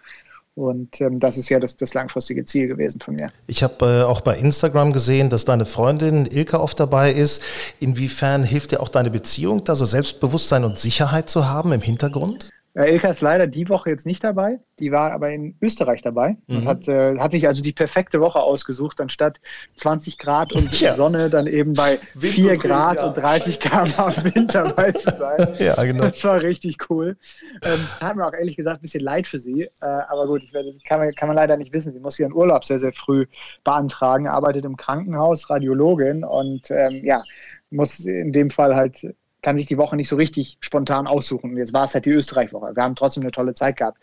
[0.55, 3.33] Und ähm, das ist ja das, das langfristige Ziel gewesen von mir.
[3.47, 7.43] Ich habe äh, auch bei Instagram gesehen, dass deine Freundin Ilka oft dabei ist.
[7.81, 12.51] Inwiefern hilft dir auch deine Beziehung, da so Selbstbewusstsein und Sicherheit zu haben im Hintergrund?
[12.75, 14.59] Äh, Ilka ist leider die Woche jetzt nicht dabei.
[14.79, 16.57] Die war aber in Österreich dabei mhm.
[16.57, 19.41] und hat, äh, hat sich also die perfekte Woche ausgesucht, anstatt
[19.77, 20.95] 20 Grad und ja.
[20.95, 23.07] Sonne dann eben bei Wind 4 Grad ja.
[23.07, 23.91] und 30 km
[24.25, 25.55] Wind dabei zu sein.
[25.59, 26.05] ja, genau.
[26.05, 27.17] Das war richtig cool.
[27.63, 29.63] Ähm, tat mir auch ehrlich gesagt ein bisschen leid für sie.
[29.63, 31.93] Äh, aber gut, ich werde, kann, man, kann man leider nicht wissen.
[31.93, 33.27] Sie muss ihren Urlaub sehr, sehr früh
[33.65, 37.23] beantragen, arbeitet im Krankenhaus, Radiologin und ähm, ja,
[37.71, 41.51] muss in dem Fall halt kann sich die Woche nicht so richtig spontan aussuchen.
[41.51, 42.75] Und jetzt war es halt die Österreich-Woche.
[42.75, 43.99] Wir haben trotzdem eine tolle Zeit gehabt.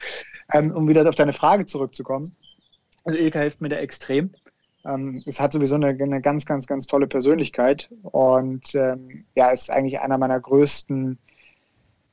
[0.53, 2.35] Ähm, um wieder auf deine Frage zurückzukommen.
[3.05, 4.31] Also Ilka hilft mir da extrem.
[4.85, 9.69] Ähm, es hat sowieso eine, eine, ganz, ganz, ganz tolle Persönlichkeit und ähm, ja, ist
[9.69, 11.17] eigentlich einer meiner größten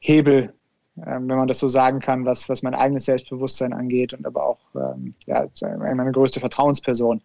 [0.01, 0.53] Hebel,
[0.99, 4.45] ähm, wenn man das so sagen kann, was, was mein eigenes Selbstbewusstsein angeht und aber
[4.45, 7.21] auch ähm, ja, meine größte Vertrauensperson.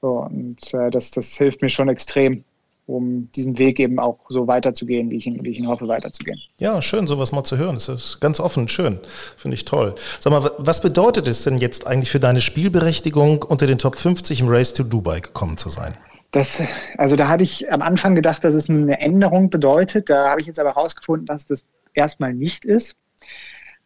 [0.00, 2.44] So, und äh, das, das hilft mir schon extrem,
[2.90, 6.38] um diesen Weg eben auch so weiterzugehen, wie ich ihn, wie ich ihn hoffe, weiterzugehen.
[6.58, 7.74] Ja, schön, sowas mal zu hören.
[7.74, 8.98] Das ist ganz offen, schön.
[9.36, 9.94] Finde ich toll.
[10.18, 14.40] Sag mal, was bedeutet es denn jetzt eigentlich für deine Spielberechtigung, unter den Top 50
[14.40, 15.94] im Race to Dubai gekommen zu sein?
[16.32, 16.62] Das,
[16.96, 20.10] also da hatte ich am Anfang gedacht, dass es eine Änderung bedeutet.
[20.10, 22.96] Da habe ich jetzt aber herausgefunden, dass das erstmal nicht ist.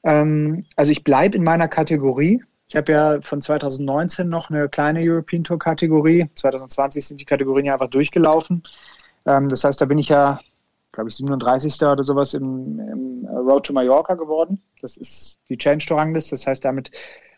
[0.03, 2.43] Ähm, also ich bleibe in meiner Kategorie.
[2.69, 6.29] Ich habe ja von 2019 noch eine kleine European Tour Kategorie.
[6.35, 8.63] 2020 sind die Kategorien ja einfach durchgelaufen.
[9.27, 10.41] Ähm, das heißt, da bin ich ja,
[10.93, 11.83] glaube ich, 37.
[11.83, 14.61] oder sowas im, im Road to Mallorca geworden.
[14.81, 16.31] Das ist die Change Tour Rangliste.
[16.31, 16.91] Das heißt, damit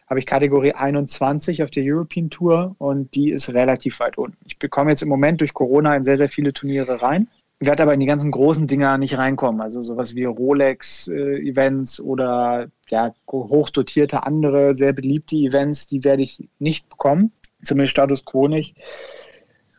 [0.09, 4.38] habe ich Kategorie 21 auf der European Tour und die ist relativ weit unten.
[4.44, 7.94] Ich bekomme jetzt im Moment durch Corona in sehr, sehr viele Turniere rein werde aber
[7.94, 9.61] in die ganzen großen Dinger nicht reinkommen.
[9.61, 16.49] Also sowas wie Rolex-Events äh, oder ja, hochdotierte andere, sehr beliebte Events, die werde ich
[16.59, 17.33] nicht bekommen.
[17.62, 18.77] Zumindest Status Quo nicht.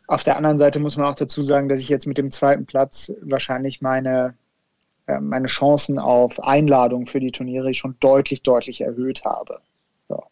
[0.08, 2.66] Auf der anderen Seite muss man auch dazu sagen, dass ich jetzt mit dem zweiten
[2.66, 4.36] Platz wahrscheinlich meine,
[5.06, 9.60] äh, meine Chancen auf Einladung für die Turniere schon deutlich, deutlich erhöht habe.
[10.08, 10.24] So.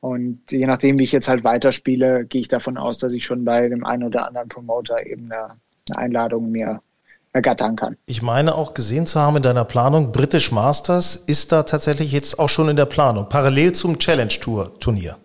[0.00, 3.44] Und je nachdem, wie ich jetzt halt weiterspiele, gehe ich davon aus, dass ich schon
[3.44, 5.56] bei dem einen oder anderen Promoter eben eine
[5.94, 6.80] Einladung mir
[7.32, 7.96] ergattern kann.
[8.06, 12.38] Ich meine auch gesehen zu haben in deiner Planung, British Masters ist da tatsächlich jetzt
[12.38, 15.16] auch schon in der Planung, parallel zum Challenge Tour Turnier.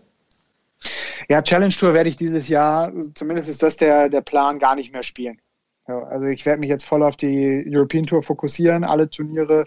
[1.29, 4.91] Ja, Challenge Tour werde ich dieses Jahr, zumindest ist das der, der Plan, gar nicht
[4.91, 5.39] mehr spielen.
[5.85, 9.63] also ich werde mich jetzt voll auf die European Tour fokussieren, alle Turniere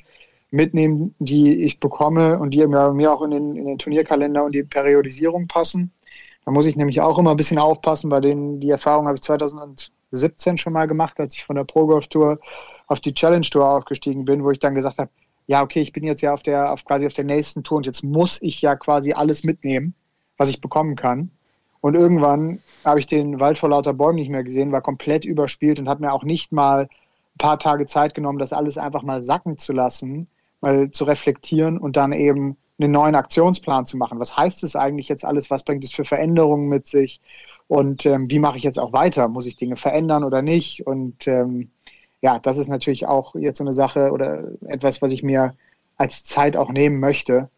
[0.51, 4.63] mitnehmen, die ich bekomme und die mir auch in den, in den Turnierkalender und die
[4.63, 5.93] Periodisierung passen.
[6.45, 9.23] Da muss ich nämlich auch immer ein bisschen aufpassen, weil den, die Erfahrung habe ich
[9.23, 12.39] 2000 17 schon mal gemacht, als ich von der Pro Golf Tour
[12.87, 15.11] auf die Challenge Tour aufgestiegen bin, wo ich dann gesagt habe,
[15.47, 17.87] ja, okay, ich bin jetzt ja auf der, auf quasi auf der nächsten Tour und
[17.87, 19.95] jetzt muss ich ja quasi alles mitnehmen,
[20.37, 21.31] was ich bekommen kann.
[21.81, 25.79] Und irgendwann habe ich den Wald vor lauter Bäumen nicht mehr gesehen, war komplett überspielt
[25.79, 29.21] und habe mir auch nicht mal ein paar Tage Zeit genommen, das alles einfach mal
[29.21, 30.27] sacken zu lassen,
[30.61, 34.19] mal zu reflektieren und dann eben einen neuen Aktionsplan zu machen.
[34.19, 35.51] Was heißt es eigentlich jetzt alles?
[35.51, 37.21] Was bringt es für Veränderungen mit sich?
[37.69, 39.29] Und ähm, wie mache ich jetzt auch weiter?
[39.29, 40.87] Muss ich Dinge verändern oder nicht?
[40.87, 41.71] Und ähm,
[42.21, 45.55] ja, das ist natürlich auch jetzt so eine Sache oder etwas, was ich mir
[45.97, 47.49] als Zeit auch nehmen möchte.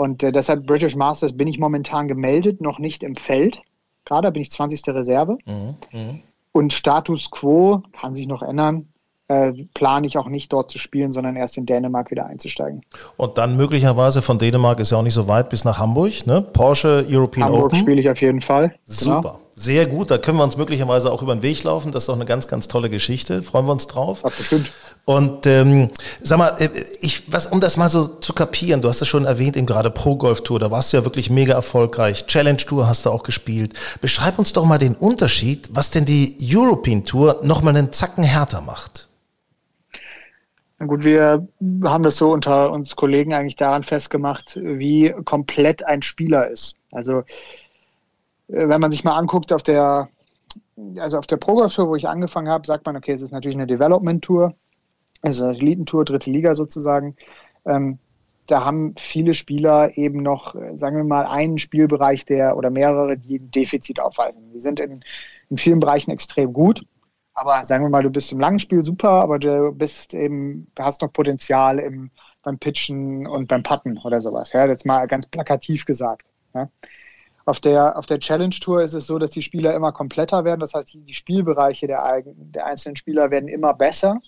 [0.00, 3.60] Und äh, deshalb British Masters bin ich momentan gemeldet, noch nicht im Feld.
[4.06, 4.88] Gerade bin ich 20.
[4.88, 5.36] Reserve.
[5.44, 6.18] Mhm, mh.
[6.52, 8.90] Und Status quo kann sich noch ändern
[9.30, 12.82] äh, plane ich auch nicht dort zu spielen, sondern erst in Dänemark wieder einzusteigen.
[13.16, 16.42] Und dann möglicherweise von Dänemark ist ja auch nicht so weit bis nach Hamburg, ne?
[16.42, 17.78] Porsche European Hamburg Open.
[17.78, 18.74] spiele ich auf jeden Fall.
[18.84, 19.20] Super.
[19.20, 19.40] Genau.
[19.54, 21.92] Sehr gut, da können wir uns möglicherweise auch über den Weg laufen.
[21.92, 23.42] Das ist doch eine ganz, ganz tolle Geschichte.
[23.42, 24.22] Freuen wir uns drauf.
[24.24, 24.72] Ach, bestimmt.
[25.04, 25.90] Und ähm,
[26.22, 26.68] sag mal, äh,
[27.00, 29.90] ich, was, um das mal so zu kapieren, du hast es schon erwähnt, eben gerade
[29.90, 32.26] Pro Golf Tour, da warst du ja wirklich mega erfolgreich.
[32.26, 33.74] Challenge Tour hast du auch gespielt.
[34.00, 38.60] Beschreib uns doch mal den Unterschied, was denn die European Tour nochmal einen Zacken härter
[38.60, 39.08] macht.
[40.78, 41.46] Na gut, wir
[41.84, 46.76] haben das so unter uns Kollegen eigentlich daran festgemacht, wie komplett ein Spieler ist.
[46.90, 47.18] Also
[48.48, 50.08] äh, wenn man sich mal anguckt auf der,
[50.98, 53.32] also auf der Pro Golf Tour, wo ich angefangen habe, sagt man, okay, es ist
[53.32, 54.54] natürlich eine Development Tour,
[55.22, 57.16] eine Elitentour, dritte Liga sozusagen.
[57.64, 57.98] Ähm,
[58.46, 63.38] da haben viele Spieler eben noch, sagen wir mal, einen Spielbereich, der oder mehrere, die
[63.38, 64.50] ein Defizit aufweisen.
[64.52, 65.04] Die sind in,
[65.50, 66.84] in vielen Bereichen extrem gut,
[67.34, 71.00] aber sagen wir mal, du bist im langen Spiel super, aber du bist eben, hast
[71.00, 72.10] noch Potenzial im,
[72.42, 74.52] beim Pitchen und beim Putten oder sowas.
[74.52, 76.26] Ja, jetzt mal ganz plakativ gesagt.
[76.54, 76.68] Ja.
[77.44, 80.60] Auf der, auf der Challenge Tour ist es so, dass die Spieler immer kompletter werden.
[80.60, 84.20] Das heißt, die, die Spielbereiche der, der einzelnen Spieler werden immer besser.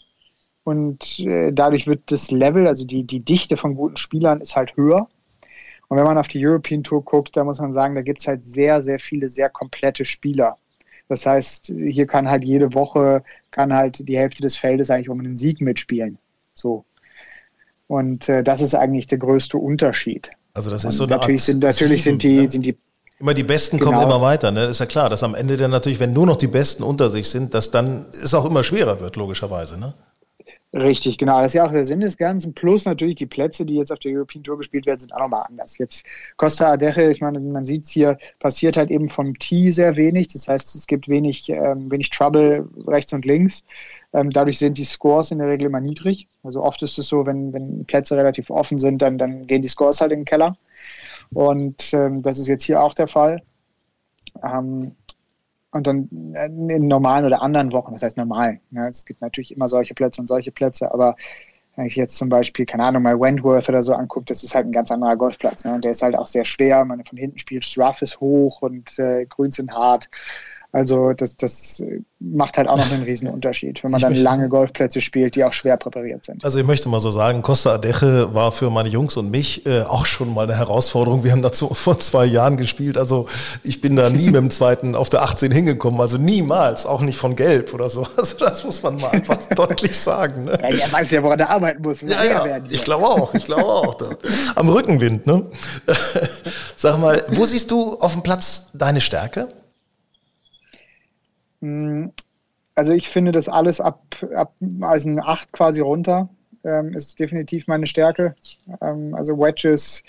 [0.64, 4.77] Und äh, dadurch wird das Level, also die, die Dichte von guten Spielern, ist halt
[4.77, 5.09] höher.
[5.88, 8.29] Und wenn man auf die European Tour guckt, da muss man sagen, da gibt es
[8.29, 10.57] halt sehr, sehr viele sehr komplette Spieler.
[11.09, 15.20] Das heißt, hier kann halt jede Woche, kann halt die Hälfte des Feldes eigentlich um
[15.20, 16.16] einen Sieg mitspielen.
[16.55, 16.85] So.
[17.88, 20.31] Und äh, das ist eigentlich der größte Unterschied.
[20.55, 22.51] Also das ist Und so eine natürlich Art sind natürlich Sieben, sind die, ne?
[22.51, 22.79] sind die
[23.18, 23.92] Immer die Besten genau.
[23.92, 24.62] kommen immer weiter, ne?
[24.62, 27.09] Das ist ja klar, dass am Ende dann natürlich, wenn nur noch die Besten unter
[27.09, 29.94] sich sind, dass dann es auch immer schwerer wird, logischerweise, ne?
[30.75, 31.39] Richtig, genau.
[31.43, 32.55] Das ist ja auch der Sinn des Ganzen.
[32.55, 35.45] Plus natürlich die Plätze, die jetzt auf der European Tour gespielt werden, sind auch nochmal
[35.47, 35.77] anders.
[35.77, 36.07] Jetzt
[36.39, 40.29] Costa Adeje, ich meine, man sieht es hier, passiert halt eben vom Tee sehr wenig.
[40.29, 43.67] Das heißt, es gibt wenig, ähm, wenig Trouble rechts und links.
[44.15, 46.27] Ähm, dadurch sind die Scores in der Regel immer niedrig.
[46.43, 49.69] Also oft ist es so, wenn, wenn Plätze relativ offen sind, dann, dann gehen die
[49.69, 50.57] Scores halt in den Keller.
[51.35, 53.43] Und ähm, das ist jetzt hier auch der Fall.
[54.43, 54.97] Ähm,
[55.73, 56.09] und dann
[56.69, 58.61] in normalen oder anderen Wochen, das heißt normal.
[58.71, 58.89] Ne?
[58.89, 61.17] Es gibt natürlich immer solche Plätze und solche Plätze, aber
[61.77, 64.67] wenn ich jetzt zum Beispiel, keine Ahnung, mal Wentworth oder so angucke, das ist halt
[64.67, 65.65] ein ganz anderer Golfplatz.
[65.65, 65.75] Ne?
[65.75, 66.85] Und der ist halt auch sehr schwer.
[66.85, 70.09] Man von hinten spielt, Rough ist hoch und äh, Grüns sind hart.
[70.73, 71.83] Also das, das
[72.19, 75.53] macht halt auch noch einen riesen Unterschied, wenn man dann lange Golfplätze spielt, die auch
[75.53, 76.43] schwer präpariert sind.
[76.43, 79.83] Also ich möchte mal so sagen, Costa Adeche war für meine Jungs und mich äh,
[79.83, 81.25] auch schon mal eine Herausforderung.
[81.25, 82.97] Wir haben dazu vor zwei Jahren gespielt.
[82.97, 83.27] Also
[83.63, 86.01] ich bin da nie mit dem zweiten auf der 18 hingekommen.
[86.01, 88.07] Also niemals, auch nicht von Gelb oder so.
[88.23, 90.45] Also das muss man mal einfach deutlich sagen.
[90.45, 90.53] Ne?
[90.53, 92.01] Ja, der weiß ja, woran er arbeiten muss.
[92.03, 93.95] Ja, ja, werden, ich glaube auch, ich glaube auch.
[93.95, 94.11] Da.
[94.55, 95.47] Am Rückenwind, ne?
[96.77, 99.49] Sag mal, wo siehst du auf dem Platz deine Stärke?
[101.62, 102.07] Mm,
[102.75, 104.03] also ich finde, das alles ab,
[104.35, 106.29] ab Eisen 8 quasi runter
[106.64, 108.35] ähm, ist definitiv meine Stärke.
[108.81, 110.03] Ähm, also Wedges,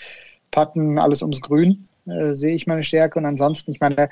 [0.52, 3.20] Putten, alles ums Grün äh, sehe ich meine Stärke.
[3.20, 4.10] Und ansonsten, ich meine,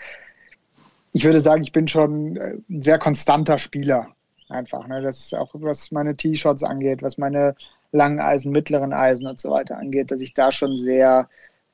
[1.13, 4.07] ich würde sagen, ich bin schon ein sehr konstanter Spieler.
[4.49, 4.87] Einfach.
[4.87, 5.01] Ne?
[5.01, 7.55] Das auch was meine T-Shots angeht, was meine
[7.93, 11.29] langen Eisen, mittleren Eisen und so weiter angeht, dass ich da schon sehr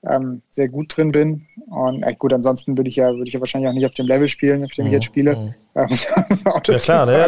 [0.10, 1.48] ähm, sehr gut drin bin.
[1.68, 4.08] Und äh, gut, ansonsten würde ich ja, würde ich ja wahrscheinlich auch nicht auf dem
[4.08, 5.36] Level spielen, auf dem ich jetzt spiele.
[5.36, 5.54] Mhm.
[5.76, 7.20] ja klar, ne?
[7.20, 7.28] ja,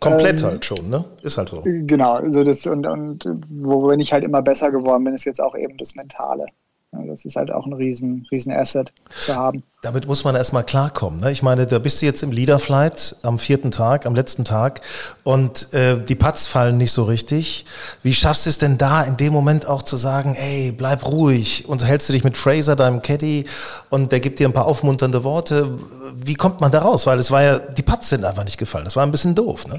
[0.00, 1.04] komplett ähm, halt schon, ne?
[1.22, 1.62] Ist halt so.
[1.62, 5.54] Genau, also das und, und worin ich halt immer besser geworden bin, ist jetzt auch
[5.54, 6.46] eben das Mentale.
[6.92, 8.92] Das ist halt auch ein riesen, riesen Asset
[9.24, 9.62] zu haben.
[9.82, 11.20] Damit muss man erstmal klarkommen.
[11.20, 11.30] Ne?
[11.30, 14.80] Ich meine, da bist du jetzt im Leaderflight am vierten Tag, am letzten Tag
[15.22, 17.66] und äh, die Putts fallen nicht so richtig.
[18.02, 21.68] Wie schaffst du es denn da in dem Moment auch zu sagen, ey, bleib ruhig
[21.68, 23.44] und hältst du dich mit Fraser, deinem Caddy
[23.90, 25.76] und der gibt dir ein paar aufmunternde Worte.
[26.14, 27.06] Wie kommt man da raus?
[27.06, 28.84] Weil es war ja, die Putts sind einfach nicht gefallen.
[28.84, 29.78] Das war ein bisschen doof, ne?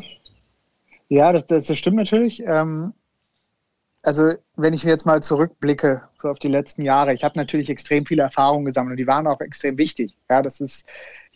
[1.10, 2.43] Ja, das, das stimmt natürlich.
[2.46, 2.93] Ähm,
[4.08, 8.06] also wenn ich jetzt mal zurückblicke so auf die letzten Jahre, ich habe natürlich extrem
[8.06, 10.15] viele Erfahrungen gesammelt und die waren auch extrem wichtig.
[10.30, 10.88] Ja, das ist,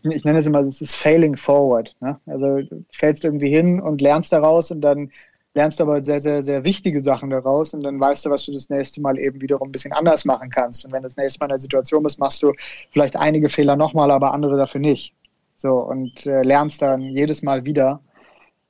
[0.04, 1.94] ich nenne es immer, das ist failing forward.
[2.00, 2.18] Ne?
[2.28, 5.12] Also du fällst irgendwie hin und lernst daraus und dann
[5.54, 8.54] lernst du aber sehr, sehr, sehr wichtige Sachen daraus und dann weißt du, was du
[8.54, 10.86] das nächste Mal eben wiederum ein bisschen anders machen kannst.
[10.86, 12.54] Und wenn das nächste Mal in der Situation bist, machst du
[12.92, 15.14] vielleicht einige Fehler nochmal, aber andere dafür nicht.
[15.58, 18.00] So und äh, lernst dann jedes Mal wieder,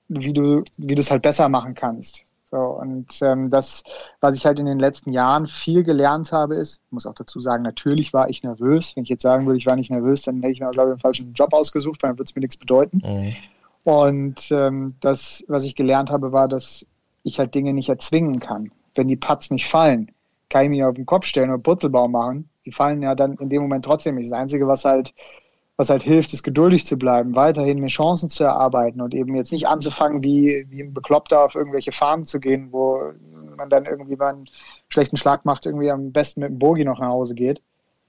[0.07, 2.25] wie du, wie du es halt besser machen kannst.
[2.51, 3.83] So, und ähm, das,
[4.19, 7.39] was ich halt in den letzten Jahren viel gelernt habe, ist, ich muss auch dazu
[7.39, 8.93] sagen, natürlich war ich nervös.
[8.93, 10.93] Wenn ich jetzt sagen würde, ich war nicht nervös, dann hätte ich mir, glaube ich,
[10.93, 13.01] einen falschen Job ausgesucht, weil dann würde es mir nichts bedeuten.
[13.05, 13.35] Mhm.
[13.83, 16.85] Und ähm, das, was ich gelernt habe, war, dass
[17.23, 18.71] ich halt Dinge nicht erzwingen kann.
[18.95, 20.11] Wenn die Putts nicht fallen,
[20.49, 22.49] kann ich mich auf den Kopf stellen oder Purzelbaum machen.
[22.65, 24.29] Die fallen ja dann in dem Moment trotzdem nicht.
[24.29, 25.13] Das Einzige, was halt
[25.81, 29.51] was halt hilft, ist geduldig zu bleiben, weiterhin mir Chancen zu erarbeiten und eben jetzt
[29.51, 33.01] nicht anzufangen, wie, wie ein Bekloppter auf irgendwelche Fahnen zu gehen, wo
[33.57, 34.49] man dann irgendwie, wenn einen
[34.89, 37.63] schlechten Schlag macht, irgendwie am besten mit dem Bogi noch nach Hause geht,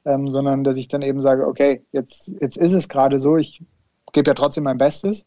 [0.05, 3.63] ähm, sondern dass ich dann eben sage, okay, jetzt, jetzt ist es gerade so, ich
[4.13, 5.25] gebe ja trotzdem mein Bestes,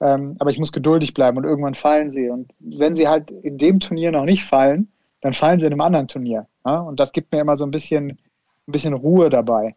[0.00, 2.30] ähm, aber ich muss geduldig bleiben und irgendwann fallen sie.
[2.30, 4.88] Und wenn sie halt in dem Turnier noch nicht fallen,
[5.20, 6.48] dann fallen sie in einem anderen Turnier.
[6.64, 6.80] Ja?
[6.80, 8.18] Und das gibt mir immer so ein bisschen,
[8.66, 9.76] ein bisschen Ruhe dabei.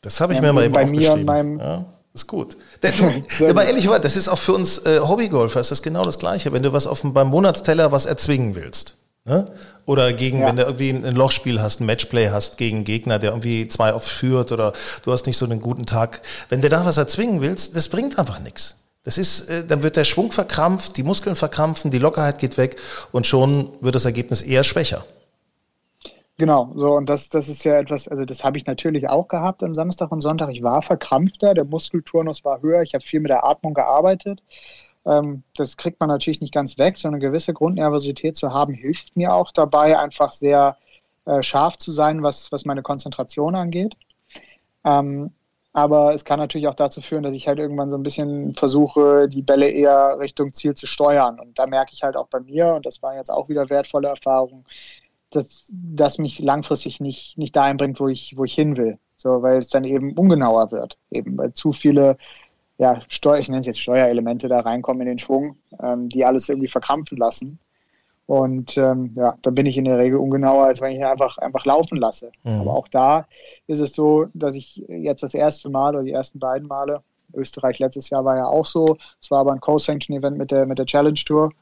[0.00, 1.84] Das habe ich ja, mir mal eben bei mir und meinem ja,
[2.14, 2.56] ist gut.
[3.48, 6.52] aber ehrlich gesagt, das ist auch für uns äh, Hobbygolfer ist das genau das Gleiche.
[6.52, 9.50] Wenn du was auf dem, beim Monatsteller was erzwingen willst, ne?
[9.86, 10.46] oder gegen, ja.
[10.46, 13.94] wenn du irgendwie ein, Lochspiel hast, ein Matchplay hast gegen einen Gegner, der irgendwie zwei
[13.94, 14.72] oft führt oder
[15.04, 18.18] du hast nicht so einen guten Tag, wenn du da was erzwingen willst, das bringt
[18.18, 18.76] einfach nichts.
[19.04, 22.76] Das ist, äh, dann wird der Schwung verkrampft, die Muskeln verkrampfen, die Lockerheit geht weg
[23.12, 25.04] und schon wird das Ergebnis eher schwächer.
[26.40, 29.62] Genau, so und das, das ist ja etwas, also das habe ich natürlich auch gehabt
[29.64, 30.50] am Samstag und Sonntag.
[30.50, 34.40] Ich war verkrampfter, der Muskelturnus war höher, ich habe viel mit der Atmung gearbeitet.
[35.04, 39.16] Ähm, das kriegt man natürlich nicht ganz weg, so eine gewisse Grundnervosität zu haben, hilft
[39.16, 40.76] mir auch dabei, einfach sehr
[41.24, 43.96] äh, scharf zu sein, was, was meine Konzentration angeht.
[44.84, 45.32] Ähm,
[45.72, 49.28] aber es kann natürlich auch dazu führen, dass ich halt irgendwann so ein bisschen versuche,
[49.28, 51.38] die Bälle eher Richtung Ziel zu steuern.
[51.40, 54.08] Und da merke ich halt auch bei mir, und das war jetzt auch wieder wertvolle
[54.08, 54.64] Erfahrung,
[55.30, 58.98] das, das mich langfristig nicht, nicht dahin bringt, wo ich, wo ich hin will.
[59.16, 60.96] So, weil es dann eben ungenauer wird.
[61.10, 62.16] Eben, weil zu viele,
[62.78, 66.48] ja, Steuer, ich nenne es jetzt Steuerelemente da reinkommen in den Schwung, ähm, die alles
[66.48, 67.58] irgendwie verkrampfen lassen.
[68.26, 71.64] Und ähm, ja, dann bin ich in der Regel ungenauer, als wenn ich einfach, einfach
[71.64, 72.30] laufen lasse.
[72.44, 72.60] Mhm.
[72.60, 73.26] Aber auch da
[73.66, 77.02] ist es so, dass ich jetzt das erste Mal oder die ersten beiden Male,
[77.34, 80.78] Österreich letztes Jahr war ja auch so, es war aber ein Co-Sanction-Event mit der, mit
[80.78, 81.52] der Challenge Tour,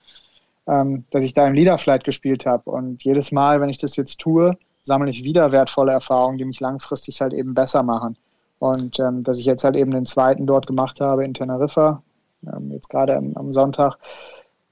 [0.67, 2.71] ähm, dass ich da im Leaderflight gespielt habe.
[2.71, 6.61] Und jedes Mal, wenn ich das jetzt tue, sammle ich wieder wertvolle Erfahrungen, die mich
[6.61, 8.17] langfristig halt eben besser machen.
[8.59, 12.03] Und ähm, dass ich jetzt halt eben den zweiten dort gemacht habe in Teneriffa,
[12.47, 13.99] ähm, jetzt gerade am, am, Sonntag.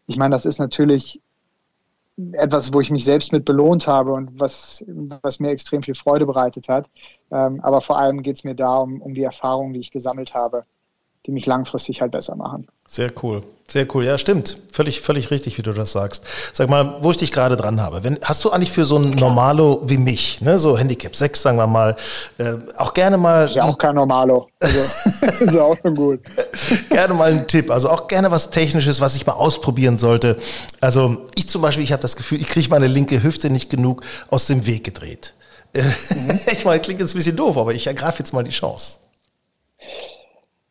[0.07, 1.21] Ich meine, das ist natürlich
[2.33, 4.85] etwas, wo ich mich selbst mit belohnt habe und was,
[5.23, 6.89] was mir extrem viel Freude bereitet hat.
[7.31, 10.33] Ähm, aber vor allem geht es mir da um, um die Erfahrungen, die ich gesammelt
[10.33, 10.65] habe.
[11.27, 12.69] Die mich langfristig halt besser machen.
[12.87, 13.43] Sehr cool.
[13.67, 14.05] Sehr cool.
[14.05, 14.59] Ja, stimmt.
[14.71, 16.23] Völlig, völlig richtig, wie du das sagst.
[16.53, 18.05] Sag mal, wo ich dich gerade dran habe.
[18.05, 21.57] Wenn, hast du eigentlich für so ein Normalo wie mich, ne, so Handicap 6, sagen
[21.57, 21.97] wir mal,
[22.37, 23.49] äh, auch gerne mal.
[23.49, 24.49] Ist ja auch kein Normalo.
[24.61, 24.79] Also,
[25.27, 26.21] ist ja auch schon gut.
[26.91, 27.71] gerne mal einen Tipp.
[27.71, 30.37] Also auch gerne was Technisches, was ich mal ausprobieren sollte.
[30.83, 34.03] Also ich zum Beispiel, ich habe das Gefühl, ich kriege meine linke Hüfte nicht genug
[34.29, 35.33] aus dem Weg gedreht.
[35.75, 36.41] Mhm.
[36.53, 38.99] ich meine, klingt jetzt ein bisschen doof, aber ich ergreife jetzt mal die Chance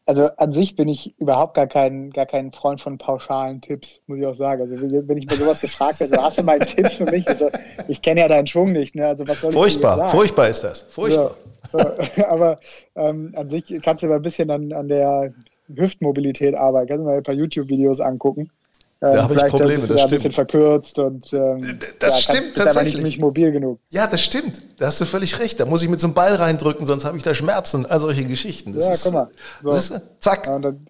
[0.06, 4.20] also an sich bin ich überhaupt gar kein, gar kein Freund von pauschalen Tipps, muss
[4.20, 4.62] ich auch sagen.
[4.62, 7.28] Also wenn ich mir sowas gefragt werde, so, hast du mal einen Tipp für mich?
[7.28, 7.50] Also,
[7.88, 8.96] ich kenne ja deinen Schwung nicht.
[8.96, 9.06] Ne?
[9.06, 10.82] Also, was soll furchtbar, ich furchtbar ist das.
[10.82, 11.36] Furchtbar.
[11.72, 12.24] So, so.
[12.28, 12.60] Aber
[12.96, 15.34] ähm, an sich kannst du mal ein bisschen an, an der
[15.74, 16.88] Hüftmobilität arbeiten.
[16.88, 18.52] Kannst du mal ein paar YouTube-Videos angucken.
[19.04, 20.02] Ähm, da habe ich Probleme, das, das stimmt.
[20.02, 22.96] ein bisschen verkürzt und ähm, das ja, stimmt kann, tatsächlich.
[22.96, 23.82] Aber nicht mobil genug.
[23.90, 24.62] Ja, das stimmt.
[24.78, 25.60] Da hast du völlig recht.
[25.60, 27.86] Da muss ich mit so einem Ball reindrücken, sonst habe ich da Schmerzen.
[27.86, 28.74] all solche Geschichten.
[28.74, 29.30] Das ja, ist, guck mal.
[29.62, 29.72] So.
[29.72, 30.48] Ist, zack.
[30.48, 30.88] Ja, und dann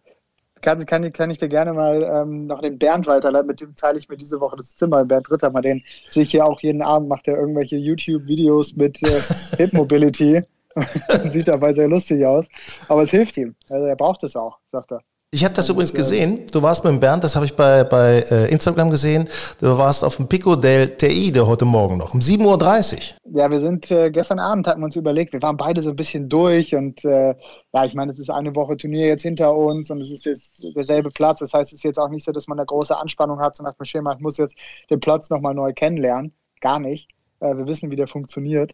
[0.62, 3.47] kann, kann, kann ich dir gerne mal ähm, noch den Bernd weiterleiten.
[3.47, 5.04] Mit dem teile ich mir diese Woche das Zimmer.
[5.06, 9.02] Bernd Ritter, mal den sehe ich hier auch jeden Abend, macht er irgendwelche YouTube-Videos mit
[9.02, 10.43] äh, Hip Mobility.
[11.32, 12.45] Sieht dabei sehr lustig aus.
[12.89, 13.56] Aber es hilft ihm.
[13.71, 15.02] Also er braucht es auch, sagt er.
[15.33, 16.45] Ich habe das übrigens gesehen.
[16.51, 19.27] Du warst mit dem Bernd, das habe ich bei, bei äh, Instagram gesehen.
[19.59, 23.39] Du warst auf dem Pico del Teide heute Morgen noch, um 7.30 Uhr.
[23.39, 25.95] Ja, wir sind äh, gestern Abend, hatten wir uns überlegt, wir waren beide so ein
[25.95, 27.33] bisschen durch und äh,
[27.73, 30.63] ja, ich meine, es ist eine Woche Turnier jetzt hinter uns und es ist jetzt
[30.75, 31.39] derselbe Platz.
[31.39, 33.63] Das heißt, es ist jetzt auch nicht so, dass man eine große Anspannung hat, so
[33.63, 34.55] nach dem Schema, ich muss jetzt
[34.91, 36.31] den Platz nochmal neu kennenlernen.
[36.61, 37.09] Gar nicht.
[37.39, 38.73] Äh, wir wissen, wie der funktioniert.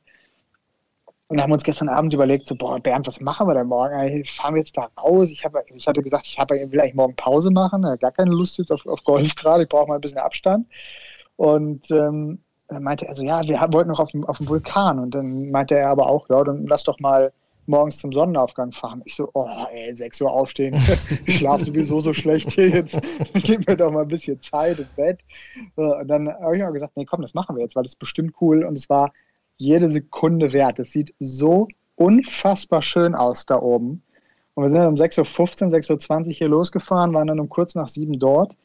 [1.30, 3.94] Und haben uns gestern Abend überlegt, so, boah, Bernd, was machen wir denn morgen?
[4.26, 5.30] Fahren wir jetzt da raus?
[5.30, 7.84] Ich, hab, ich hatte gesagt, ich hab, will eigentlich morgen Pause machen.
[8.00, 9.64] Gar keine Lust jetzt auf, auf Golf gerade.
[9.64, 10.66] Ich brauche mal ein bisschen Abstand.
[11.36, 14.98] Und ähm, dann meinte er so, ja, wir wollten noch auf dem, auf dem Vulkan.
[14.98, 17.32] Und dann meinte er aber auch, ja, dann lass doch mal
[17.68, 19.04] morgens zum Sonnenaufgang fahren.
[19.06, 20.76] Ich so, oh, ey, 6 Uhr aufstehen.
[21.28, 23.00] ich schlafe sowieso so schlecht hier jetzt.
[23.36, 25.20] Gib mir doch mal ein bisschen Zeit im Bett.
[25.76, 28.00] Und dann habe ich mal gesagt, nee, komm, das machen wir jetzt, weil das ist
[28.00, 28.66] bestimmt cool.
[28.66, 29.14] Und es war
[29.60, 30.80] jede Sekunde wert.
[30.80, 34.02] Es sieht so unfassbar schön aus da oben.
[34.56, 37.76] Und wir sind dann um 6.15 Uhr, 6.20 Uhr hier losgefahren, waren dann um kurz
[37.76, 38.56] nach sieben dort.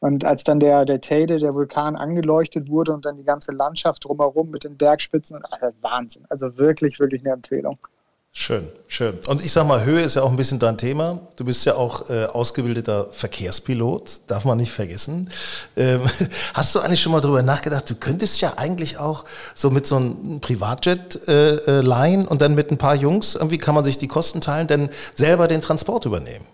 [0.00, 4.04] Und als dann der, der Teide, der Vulkan angeleuchtet wurde und dann die ganze Landschaft
[4.04, 6.24] drumherum mit den Bergspitzen, also Wahnsinn.
[6.28, 7.78] Also wirklich, wirklich eine Empfehlung.
[8.36, 9.20] Schön, schön.
[9.28, 11.20] Und ich sag mal, Höhe ist ja auch ein bisschen dein Thema.
[11.36, 15.30] Du bist ja auch äh, ausgebildeter Verkehrspilot, darf man nicht vergessen.
[15.76, 16.00] Ähm,
[16.52, 19.96] hast du eigentlich schon mal darüber nachgedacht, du könntest ja eigentlich auch so mit so
[19.96, 23.98] einem Privatjet äh, äh, leihen und dann mit ein paar Jungs, irgendwie kann man sich
[23.98, 26.44] die Kosten teilen, denn selber den Transport übernehmen?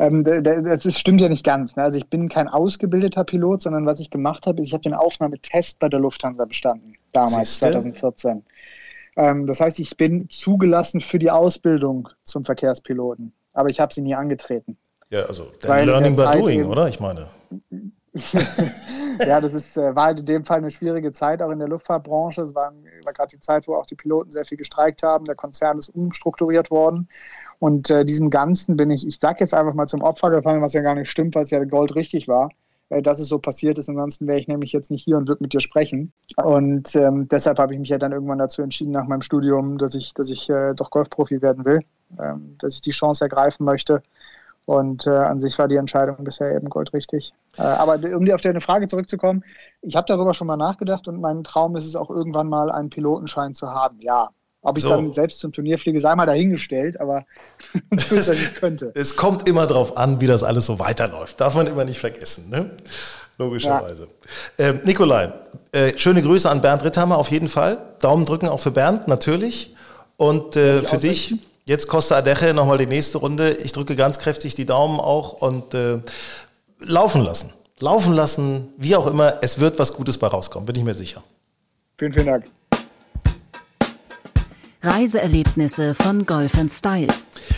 [0.00, 1.76] Ähm, das ist, stimmt ja nicht ganz.
[1.76, 1.84] Ne?
[1.84, 4.94] Also ich bin kein ausgebildeter Pilot, sondern was ich gemacht habe, ist, ich habe den
[4.94, 7.70] Aufnahmetest bei der Lufthansa bestanden, damals, Siehste?
[7.72, 8.42] 2014.
[9.18, 14.00] Ähm, das heißt, ich bin zugelassen für die Ausbildung zum Verkehrspiloten, aber ich habe sie
[14.00, 14.78] nie angetreten.
[15.10, 16.88] Ja, also dein Learning by Doing, eben, oder?
[16.88, 17.26] Ich meine.
[19.26, 21.68] ja, das ist, äh, war halt in dem Fall eine schwierige Zeit, auch in der
[21.68, 22.42] Luftfahrtbranche.
[22.42, 22.72] Es war,
[23.04, 25.24] war gerade die Zeit, wo auch die Piloten sehr viel gestreikt haben.
[25.24, 27.08] Der Konzern ist umstrukturiert worden.
[27.58, 30.74] Und äh, diesem Ganzen bin ich, ich sag jetzt einfach mal zum Opfer gefallen, was
[30.74, 32.50] ja gar nicht stimmt, weil es ja Gold richtig war.
[32.90, 33.88] Äh, dass es so passiert ist.
[33.88, 36.12] Ansonsten wäre ich nämlich jetzt nicht hier und würde mit dir sprechen.
[36.36, 39.94] Und ähm, deshalb habe ich mich ja dann irgendwann dazu entschieden, nach meinem Studium, dass
[39.94, 41.80] ich, dass ich äh, doch Golfprofi werden will,
[42.18, 44.02] ähm, dass ich die Chance ergreifen möchte.
[44.64, 47.32] Und äh, an sich war die Entscheidung bisher eben goldrichtig.
[47.56, 49.44] Äh, aber um auf deine Frage zurückzukommen,
[49.80, 52.90] ich habe darüber schon mal nachgedacht und mein Traum ist es auch irgendwann mal einen
[52.90, 53.98] Pilotenschein zu haben.
[54.00, 54.30] Ja,
[54.68, 54.90] ob ich so.
[54.90, 57.24] dann selbst zum Turnier fliege, sei mal dahingestellt, aber
[57.90, 58.92] ich könnte.
[58.94, 61.40] Es kommt immer darauf an, wie das alles so weiterläuft.
[61.40, 62.70] Darf man immer nicht vergessen, ne?
[63.38, 64.08] Logischerweise.
[64.58, 64.68] Ja.
[64.70, 65.32] Äh, Nikolai,
[65.70, 67.78] äh, schöne Grüße an Bernd Ritthammer auf jeden Fall.
[68.00, 69.74] Daumen drücken auch für Bernd, natürlich.
[70.16, 73.52] Und äh, für dich, jetzt Costa Adeche, nochmal die nächste Runde.
[73.52, 76.00] Ich drücke ganz kräftig die Daumen auch und äh,
[76.80, 77.52] laufen lassen.
[77.78, 79.36] Laufen lassen, wie auch immer.
[79.40, 81.22] Es wird was Gutes bei rauskommen, bin ich mir sicher.
[81.96, 82.44] Vielen, vielen Dank.
[84.82, 87.08] Reiseerlebnisse von Golf Style.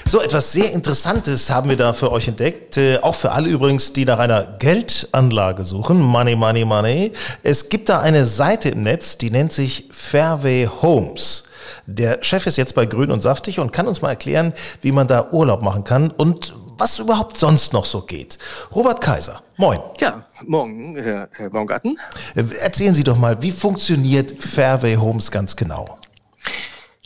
[0.07, 2.79] So etwas sehr Interessantes haben wir da für euch entdeckt.
[2.79, 6.01] Äh, auch für alle übrigens, die nach einer Geldanlage suchen.
[6.01, 7.13] Money, money, money.
[7.43, 11.45] Es gibt da eine Seite im Netz, die nennt sich Fairway Homes.
[11.87, 15.07] Der Chef ist jetzt bei Grün und Saftig und kann uns mal erklären, wie man
[15.07, 18.39] da Urlaub machen kann und was überhaupt sonst noch so geht.
[18.75, 19.79] Robert Kaiser, moin.
[20.01, 21.99] Ja, morgen, Herr, Herr Baumgarten.
[22.35, 25.99] Äh, erzählen Sie doch mal, wie funktioniert Fairway Homes ganz genau?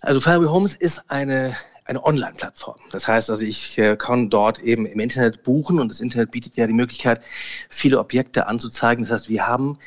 [0.05, 2.77] Also Fairway Homes ist eine eine Online-Plattform.
[2.91, 6.57] Das heißt also, ich äh, kann dort eben im Internet buchen und das Internet bietet
[6.57, 7.21] ja die Möglichkeit,
[7.69, 9.05] viele Objekte anzuzeigen.
[9.05, 9.79] Das heißt, wir haben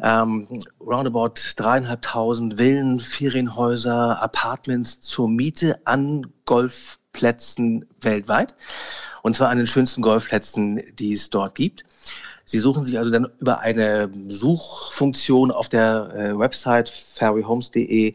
[0.00, 0.48] ähm,
[0.80, 8.54] roundabout dreieinhalbtausend Villen, Ferienhäuser, Apartments zur Miete an Golfplätzen weltweit.
[9.22, 11.84] Und zwar an den schönsten Golfplätzen, die es dort gibt.
[12.46, 18.14] Sie suchen sich also dann über eine Suchfunktion auf der äh, Website fairwayhomes.de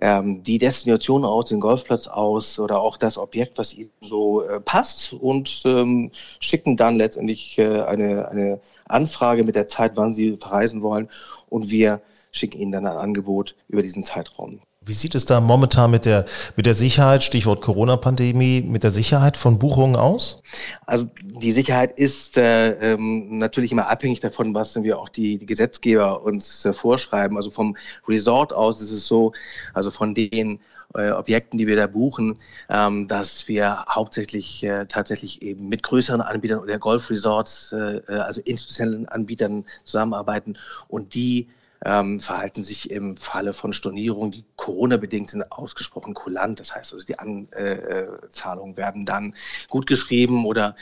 [0.00, 4.60] ähm, die Destination aus, den Golfplatz aus oder auch das Objekt, was ihnen so äh,
[4.60, 10.36] passt und ähm, schicken dann letztendlich äh, eine, eine Anfrage mit der Zeit, wann sie
[10.36, 11.08] verreisen wollen
[11.48, 14.60] und wir schicken ihnen dann ein Angebot über diesen Zeitraum.
[14.88, 16.24] Wie sieht es da momentan mit der,
[16.56, 20.42] mit der Sicherheit, Stichwort Corona-Pandemie, mit der Sicherheit von Buchungen aus?
[20.86, 25.44] Also die Sicherheit ist äh, ähm, natürlich immer abhängig davon, was wir auch die, die
[25.44, 27.36] Gesetzgeber uns äh, vorschreiben.
[27.36, 27.76] Also vom
[28.08, 29.32] Resort aus ist es so,
[29.74, 30.58] also von den
[30.94, 32.38] äh, Objekten, die wir da buchen,
[32.70, 38.40] ähm, dass wir hauptsächlich äh, tatsächlich eben mit größeren Anbietern oder Golfresorts, äh, äh, also
[38.40, 40.56] institutionellen Anbietern zusammenarbeiten
[40.88, 41.48] und die
[41.84, 46.60] ähm, verhalten sich im Falle von Stornierungen, die Corona-bedingt sind, ausgesprochen kulant.
[46.60, 49.34] Das heißt also, die Anzahlungen werden dann
[49.68, 50.76] gut geschrieben oder,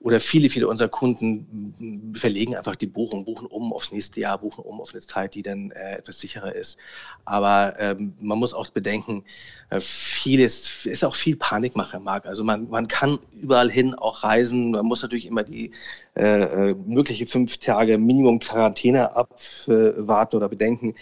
[0.00, 4.64] oder viele, viele unserer Kunden verlegen einfach die Buchung, buchen um aufs nächste Jahr, buchen
[4.64, 6.78] um auf eine Zeit, die dann äh, etwas sicherer ist.
[7.26, 9.24] Aber ähm, man muss auch bedenken,
[9.68, 12.08] äh, vieles ist auch viel Panikmache im.
[12.08, 14.70] Also man, man kann überall hin auch reisen.
[14.70, 15.72] Man muss natürlich immer die
[16.16, 20.94] äh, äh mögliche fünf Tage Minimum Quarantäne abwarten oder bedenken.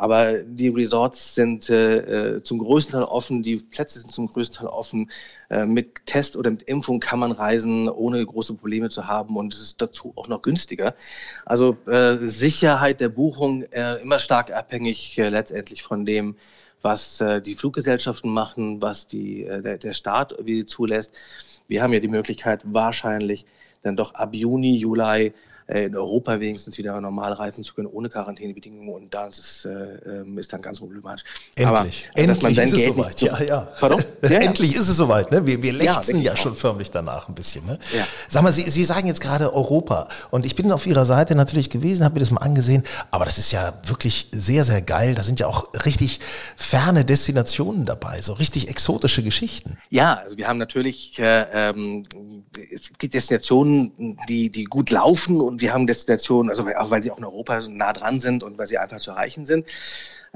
[0.00, 4.60] Aber die Resorts sind äh, äh, zum größten Teil offen, die Plätze sind zum größten
[4.60, 5.10] Teil offen.
[5.50, 9.52] Äh, mit Test oder mit Impfung kann man reisen, ohne große Probleme zu haben und
[9.52, 10.94] es ist dazu auch noch günstiger.
[11.44, 16.36] Also äh, Sicherheit der Buchung äh, immer stark abhängig äh, letztendlich von dem,
[16.80, 20.34] was die Fluggesellschaften machen, was die, der, der Staat
[20.64, 21.12] zulässt.
[21.68, 23.44] Wir haben ja die Möglichkeit, wahrscheinlich
[23.82, 25.34] dann doch ab Juni, Juli
[25.70, 28.88] in Europa wenigstens wieder normal reisen zu können, ohne Quarantänebedingungen.
[28.92, 31.24] Und das ist, äh, ähm, ist dann ganz problematisch.
[31.54, 32.10] Endlich.
[32.12, 33.20] Aber, Endlich ist es soweit.
[33.20, 33.68] Ja, ja.
[33.78, 34.02] Pardon?
[34.22, 35.30] Ja, Endlich ist es soweit.
[35.30, 35.46] Ne?
[35.46, 37.64] Wir, wir lechzen ja, ja schon förmlich danach ein bisschen.
[37.66, 37.78] Ne?
[37.96, 38.06] Ja.
[38.28, 40.08] Sag mal, Sie, Sie sagen jetzt gerade Europa.
[40.30, 42.82] Und ich bin auf Ihrer Seite natürlich gewesen, habe mir das mal angesehen.
[43.10, 45.14] Aber das ist ja wirklich sehr, sehr geil.
[45.14, 46.20] Da sind ja auch richtig
[46.56, 49.78] ferne Destinationen dabei, so richtig exotische Geschichten.
[49.90, 52.02] Ja, also wir haben natürlich, äh, ähm,
[52.72, 57.10] es gibt Destinationen, die, die gut laufen und wir haben Destinationen, also auch weil sie
[57.10, 59.66] auch in Europa nah dran sind und weil sie einfach zu erreichen sind.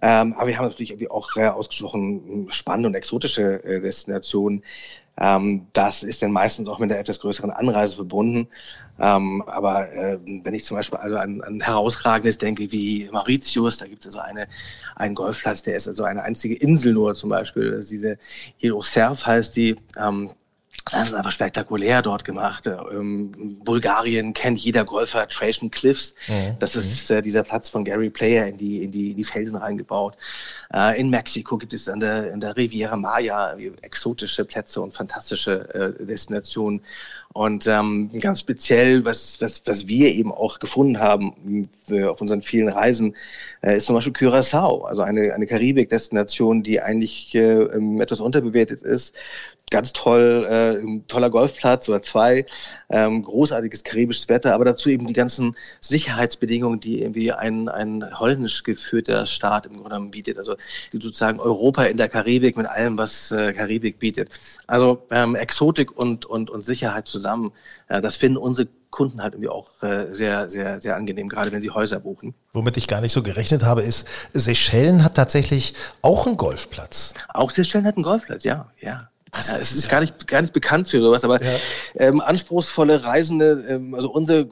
[0.03, 4.62] Ähm, aber wir haben natürlich irgendwie auch äh, ausgesprochen spannende und exotische äh, Destinationen.
[5.16, 8.49] Ähm, das ist dann meistens auch mit einer etwas größeren Anreise verbunden.
[8.99, 13.87] Ähm, aber äh, wenn ich zum Beispiel also an, an herausragendes denke wie Mauritius, da
[13.87, 14.49] gibt es also eine,
[14.97, 17.72] einen Golfplatz, der ist also eine einzige Insel nur zum Beispiel.
[17.75, 18.18] Ist diese
[18.61, 19.77] Ile Surf heißt die.
[19.97, 20.33] Ähm,
[20.91, 22.66] das ist einfach spektakulär dort gemacht.
[22.66, 23.32] Ähm,
[23.64, 26.14] Bulgarien kennt jeder Golfer Trajan Cliffs.
[26.28, 26.57] Mhm.
[26.59, 29.57] Das ist äh, dieser Platz von Gary Player in die, in die, in die Felsen
[29.57, 30.14] reingebaut.
[30.74, 35.97] Äh, in Mexiko gibt es an der, in der Riviera Maya exotische Plätze und fantastische
[36.01, 36.80] äh, Destinationen.
[37.32, 41.66] Und ähm, ganz speziell, was, was, was wir eben auch gefunden haben
[42.07, 43.16] auf unseren vielen Reisen,
[43.62, 48.82] äh, ist zum Beispiel Curaçao, also eine, eine Karibik-Destination, die eigentlich äh, ähm, etwas unterbewertet
[48.82, 49.16] ist
[49.70, 52.46] ganz toll, äh, toller Golfplatz oder zwei,
[52.90, 58.62] ähm, großartiges karibisches Wetter, aber dazu eben die ganzen Sicherheitsbedingungen, die irgendwie ein, ein holländisch
[58.62, 60.38] geführter Staat im Grunde bietet.
[60.38, 60.56] Also
[60.92, 64.28] sozusagen Europa in der Karibik mit allem, was äh, Karibik bietet.
[64.66, 67.52] Also ähm, Exotik und, und, und Sicherheit zusammen,
[67.88, 71.60] äh, das finden unsere Kunden halt irgendwie auch äh, sehr, sehr, sehr angenehm, gerade wenn
[71.60, 72.32] sie Häuser buchen.
[72.52, 77.14] Womit ich gar nicht so gerechnet habe, ist, Seychellen hat tatsächlich auch einen Golfplatz.
[77.28, 79.08] Auch Seychellen hat einen Golfplatz, ja, ja.
[79.35, 81.57] Ja, es ist, ist gar, nicht, gar nicht bekannt für sowas, aber ja.
[81.97, 84.49] ähm, anspruchsvolle Reisende, ähm, also unsere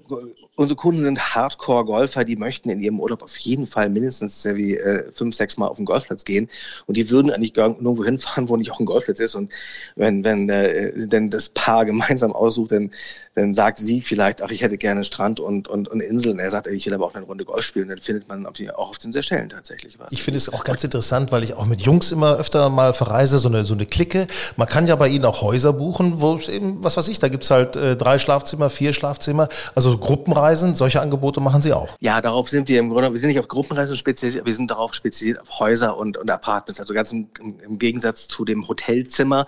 [0.55, 4.77] unsere Kunden sind Hardcore-Golfer, die möchten in ihrem Urlaub auf jeden Fall mindestens äh, wie
[4.77, 6.49] äh, fünf, sechs Mal auf den Golfplatz gehen.
[6.87, 9.35] Und die würden eigentlich nirgendwo hinfahren, wo nicht auch ein Golfplatz ist.
[9.35, 9.51] Und
[9.97, 12.91] wenn, wenn äh, denn das Paar gemeinsam aussucht, dann,
[13.35, 16.39] dann sagt sie vielleicht, ach, ich hätte gerne Strand und, und, und Inseln.
[16.39, 17.89] Er sagt, ich will aber auch eine Runde Golf spielen.
[17.89, 20.13] Dann findet man auf die, auch auf den Seychellen tatsächlich was.
[20.13, 23.39] Ich finde es auch ganz interessant, weil ich auch mit Jungs immer öfter mal verreise,
[23.39, 24.27] so eine, so eine Clique.
[24.57, 27.51] Man kann ja bei ihnen auch Häuser buchen, wo eben, was weiß ich, da gibt's
[27.51, 31.97] halt äh, drei Schlafzimmer, vier Schlafzimmer, also Gruppenreisen Gruppenreisen, solche Angebote machen Sie auch?
[32.01, 34.93] Ja, darauf sind wir im Grunde, wir sind nicht auf Gruppenreisen spezialisiert, wir sind darauf
[34.93, 36.81] spezialisiert auf Häuser und, und Apartments.
[36.81, 39.47] Also ganz im, im, Gegensatz zu dem Hotelzimmer,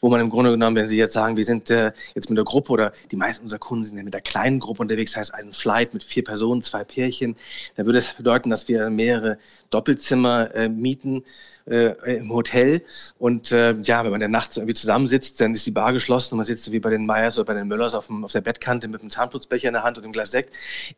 [0.00, 2.46] wo man im Grunde genommen, wenn Sie jetzt sagen, wir sind äh, jetzt mit der
[2.46, 5.92] Gruppe oder die meisten unserer Kunden sind mit der kleinen Gruppe unterwegs, heißt ein Flight
[5.92, 7.36] mit vier Personen, zwei Pärchen,
[7.76, 9.36] dann würde es das bedeuten, dass wir mehrere
[9.68, 11.22] Doppelzimmer äh, mieten
[11.70, 12.82] äh, im Hotel.
[13.18, 16.38] Und äh, ja, wenn man dann nachts irgendwie zusammensitzt, dann ist die Bar geschlossen und
[16.38, 18.86] man sitzt wie bei den Meyers oder bei den Müllers auf, dem, auf der Bettkante
[18.88, 20.54] mit einem Zahnputzbecher in der Hand und einem Glas Glas Sekt.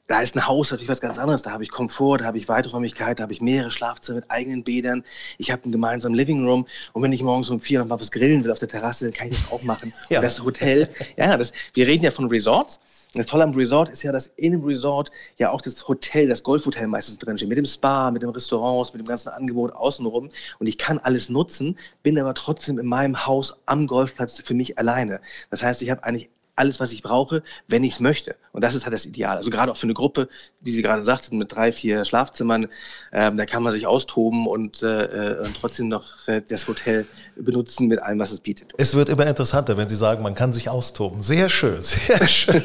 [0.09, 1.43] Da ist ein Haus natürlich was ganz anderes.
[1.43, 4.65] Da habe ich Komfort, da habe ich Weiträumigkeit, da habe ich mehrere Schlafzimmer mit eigenen
[4.65, 5.05] Bädern.
[5.39, 6.67] Ich habe einen gemeinsamen Living Room.
[6.93, 9.15] Und wenn ich morgens um vier noch mal was grillen will auf der Terrasse, dann
[9.15, 9.93] kann ich das auch machen.
[10.11, 10.21] Ja.
[10.21, 12.81] Das Hotel, ja, das, wir reden ja von Resorts.
[13.15, 16.43] Das Tolle am Resort ist ja, dass in dem Resort ja auch das Hotel, das
[16.43, 20.31] Golfhotel meistens drinsteht, mit dem Spa, mit dem Restaurants, mit dem ganzen Angebot außenrum.
[20.59, 24.79] Und ich kann alles nutzen, bin aber trotzdem in meinem Haus am Golfplatz für mich
[24.79, 25.21] alleine.
[25.51, 28.37] Das heißt, ich habe eigentlich alles, was ich brauche, wenn ich es möchte.
[28.53, 29.39] Und das ist halt das Ideal.
[29.39, 30.29] Also gerade auch für eine Gruppe,
[30.61, 32.69] wie Sie gerade sagten, mit drei, vier Schlafzimmern,
[33.13, 37.87] ähm, da kann man sich austoben und, äh, und trotzdem noch äh, das Hotel benutzen
[37.87, 38.73] mit allem, was es bietet.
[38.77, 41.23] Es wird immer interessanter, wenn Sie sagen, man kann sich austoben.
[41.23, 42.63] Sehr schön, sehr schön.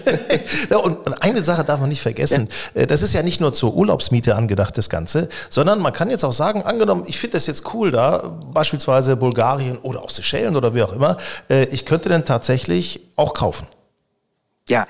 [0.70, 2.50] ja, und, und, eine Sache darf man nicht vergessen.
[2.76, 2.82] Ja.
[2.82, 6.26] Äh, das ist ja nicht nur zur Urlaubsmiete angedacht, das Ganze, sondern man kann jetzt
[6.26, 10.76] auch sagen, angenommen, ich finde das jetzt cool da, beispielsweise Bulgarien oder auch Seychellen oder
[10.76, 11.16] wie auch immer,
[11.50, 13.68] äh, ich könnte dann tatsächlich auch kaufen.
[14.70, 14.86] Ja,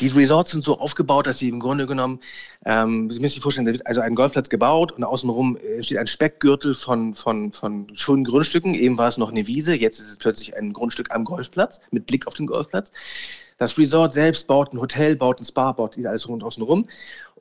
[0.00, 2.20] die Resorts sind so aufgebaut, dass sie im Grunde genommen,
[2.66, 5.96] ähm, Sie müssen sich vorstellen, da wird also ein Golfplatz gebaut und außenrum äh, steht
[5.96, 8.74] ein Speckgürtel von, von, von schönen Grundstücken.
[8.74, 12.06] Eben war es noch eine Wiese, jetzt ist es plötzlich ein Grundstück am Golfplatz mit
[12.06, 12.92] Blick auf den Golfplatz.
[13.56, 16.86] Das Resort selbst baut ein Hotel, baut ein Spa, baut alles rund außenrum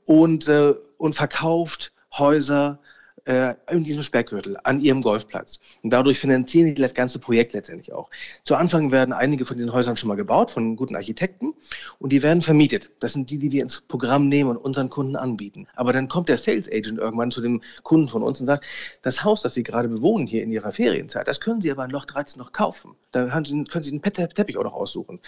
[0.06, 2.80] und, äh, und verkauft Häuser,
[3.26, 5.60] äh, in diesem Speckgürtel an ihrem Golfplatz.
[5.84, 8.10] Und dadurch finanzieren die das ganze Projekt letztendlich auch.
[8.44, 11.54] Zu Anfang werden einige von diesen Häusern schon mal gebaut von guten Architekten
[12.00, 12.92] und die werden vermietet.
[13.00, 15.68] Das sind die, die wir ins Programm nehmen und unseren Kunden anbieten.
[15.76, 18.66] Aber dann kommt der Sales Agent irgendwann zu dem Kunden von uns und sagt,
[19.02, 21.92] das Haus, das Sie gerade bewohnen hier in Ihrer Ferienzeit, das können Sie aber in
[21.92, 22.96] Loch 13 noch kaufen.
[23.12, 25.20] Da können Sie einen Teppich auch noch aussuchen.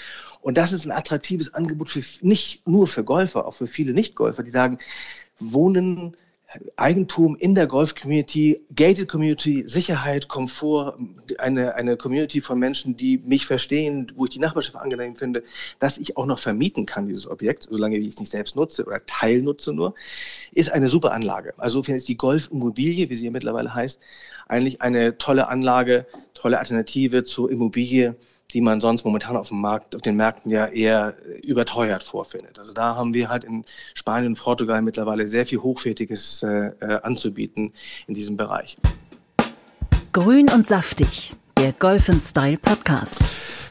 [0.42, 4.44] Und das ist ein attraktives Angebot für nicht nur für Golfer, auch für viele Nicht-Golfer,
[4.44, 4.80] die sagen,
[5.40, 6.16] Wohnen
[6.76, 10.98] Eigentum in der Golf-Community, Gated Community, Sicherheit, Komfort,
[11.38, 15.44] eine, eine Community von Menschen, die mich verstehen, wo ich die Nachbarschaft angenehm finde,
[15.80, 19.06] dass ich auch noch vermieten kann, dieses Objekt, solange ich es nicht selbst nutze oder
[19.06, 19.96] teilnutze nur,
[20.52, 21.54] ist eine super Anlage.
[21.58, 24.00] Also insofern ist die Golf-Immobilie, wie sie ja mittlerweile heißt,
[24.48, 28.16] eigentlich eine tolle Anlage, tolle Alternative zur Immobilie,
[28.54, 32.60] die man sonst momentan auf dem Markt, auf den Märkten ja eher überteuert vorfindet.
[32.60, 37.00] Also da haben wir halt in Spanien und Portugal mittlerweile sehr viel Hochwertiges äh, äh
[37.02, 37.74] anzubieten
[38.08, 38.78] in diesem Bereich.
[40.12, 43.24] Grün und saftig, der Golf Style Podcast.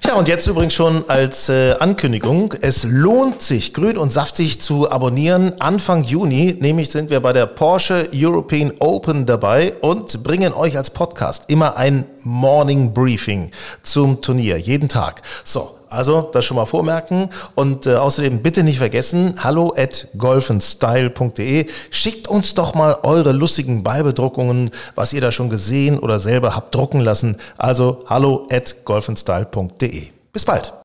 [0.05, 4.91] Ja, und jetzt übrigens schon als äh, Ankündigung, es lohnt sich, grün und saftig zu
[4.91, 5.55] abonnieren.
[5.61, 10.91] Anfang Juni, nämlich sind wir bei der Porsche European Open dabei und bringen euch als
[10.91, 13.53] Podcast immer ein Morning Briefing
[13.85, 15.23] zum Turnier, jeden Tag.
[15.45, 21.67] So, also das schon mal vormerken und äh, außerdem bitte nicht vergessen, hallo at golfenstyle.de.
[21.91, 26.75] Schickt uns doch mal eure lustigen Beibedruckungen, was ihr da schon gesehen oder selber habt
[26.75, 27.37] drucken lassen.
[27.59, 29.92] Also hallo at golfenstyle.de.
[30.33, 30.82] Bis bald.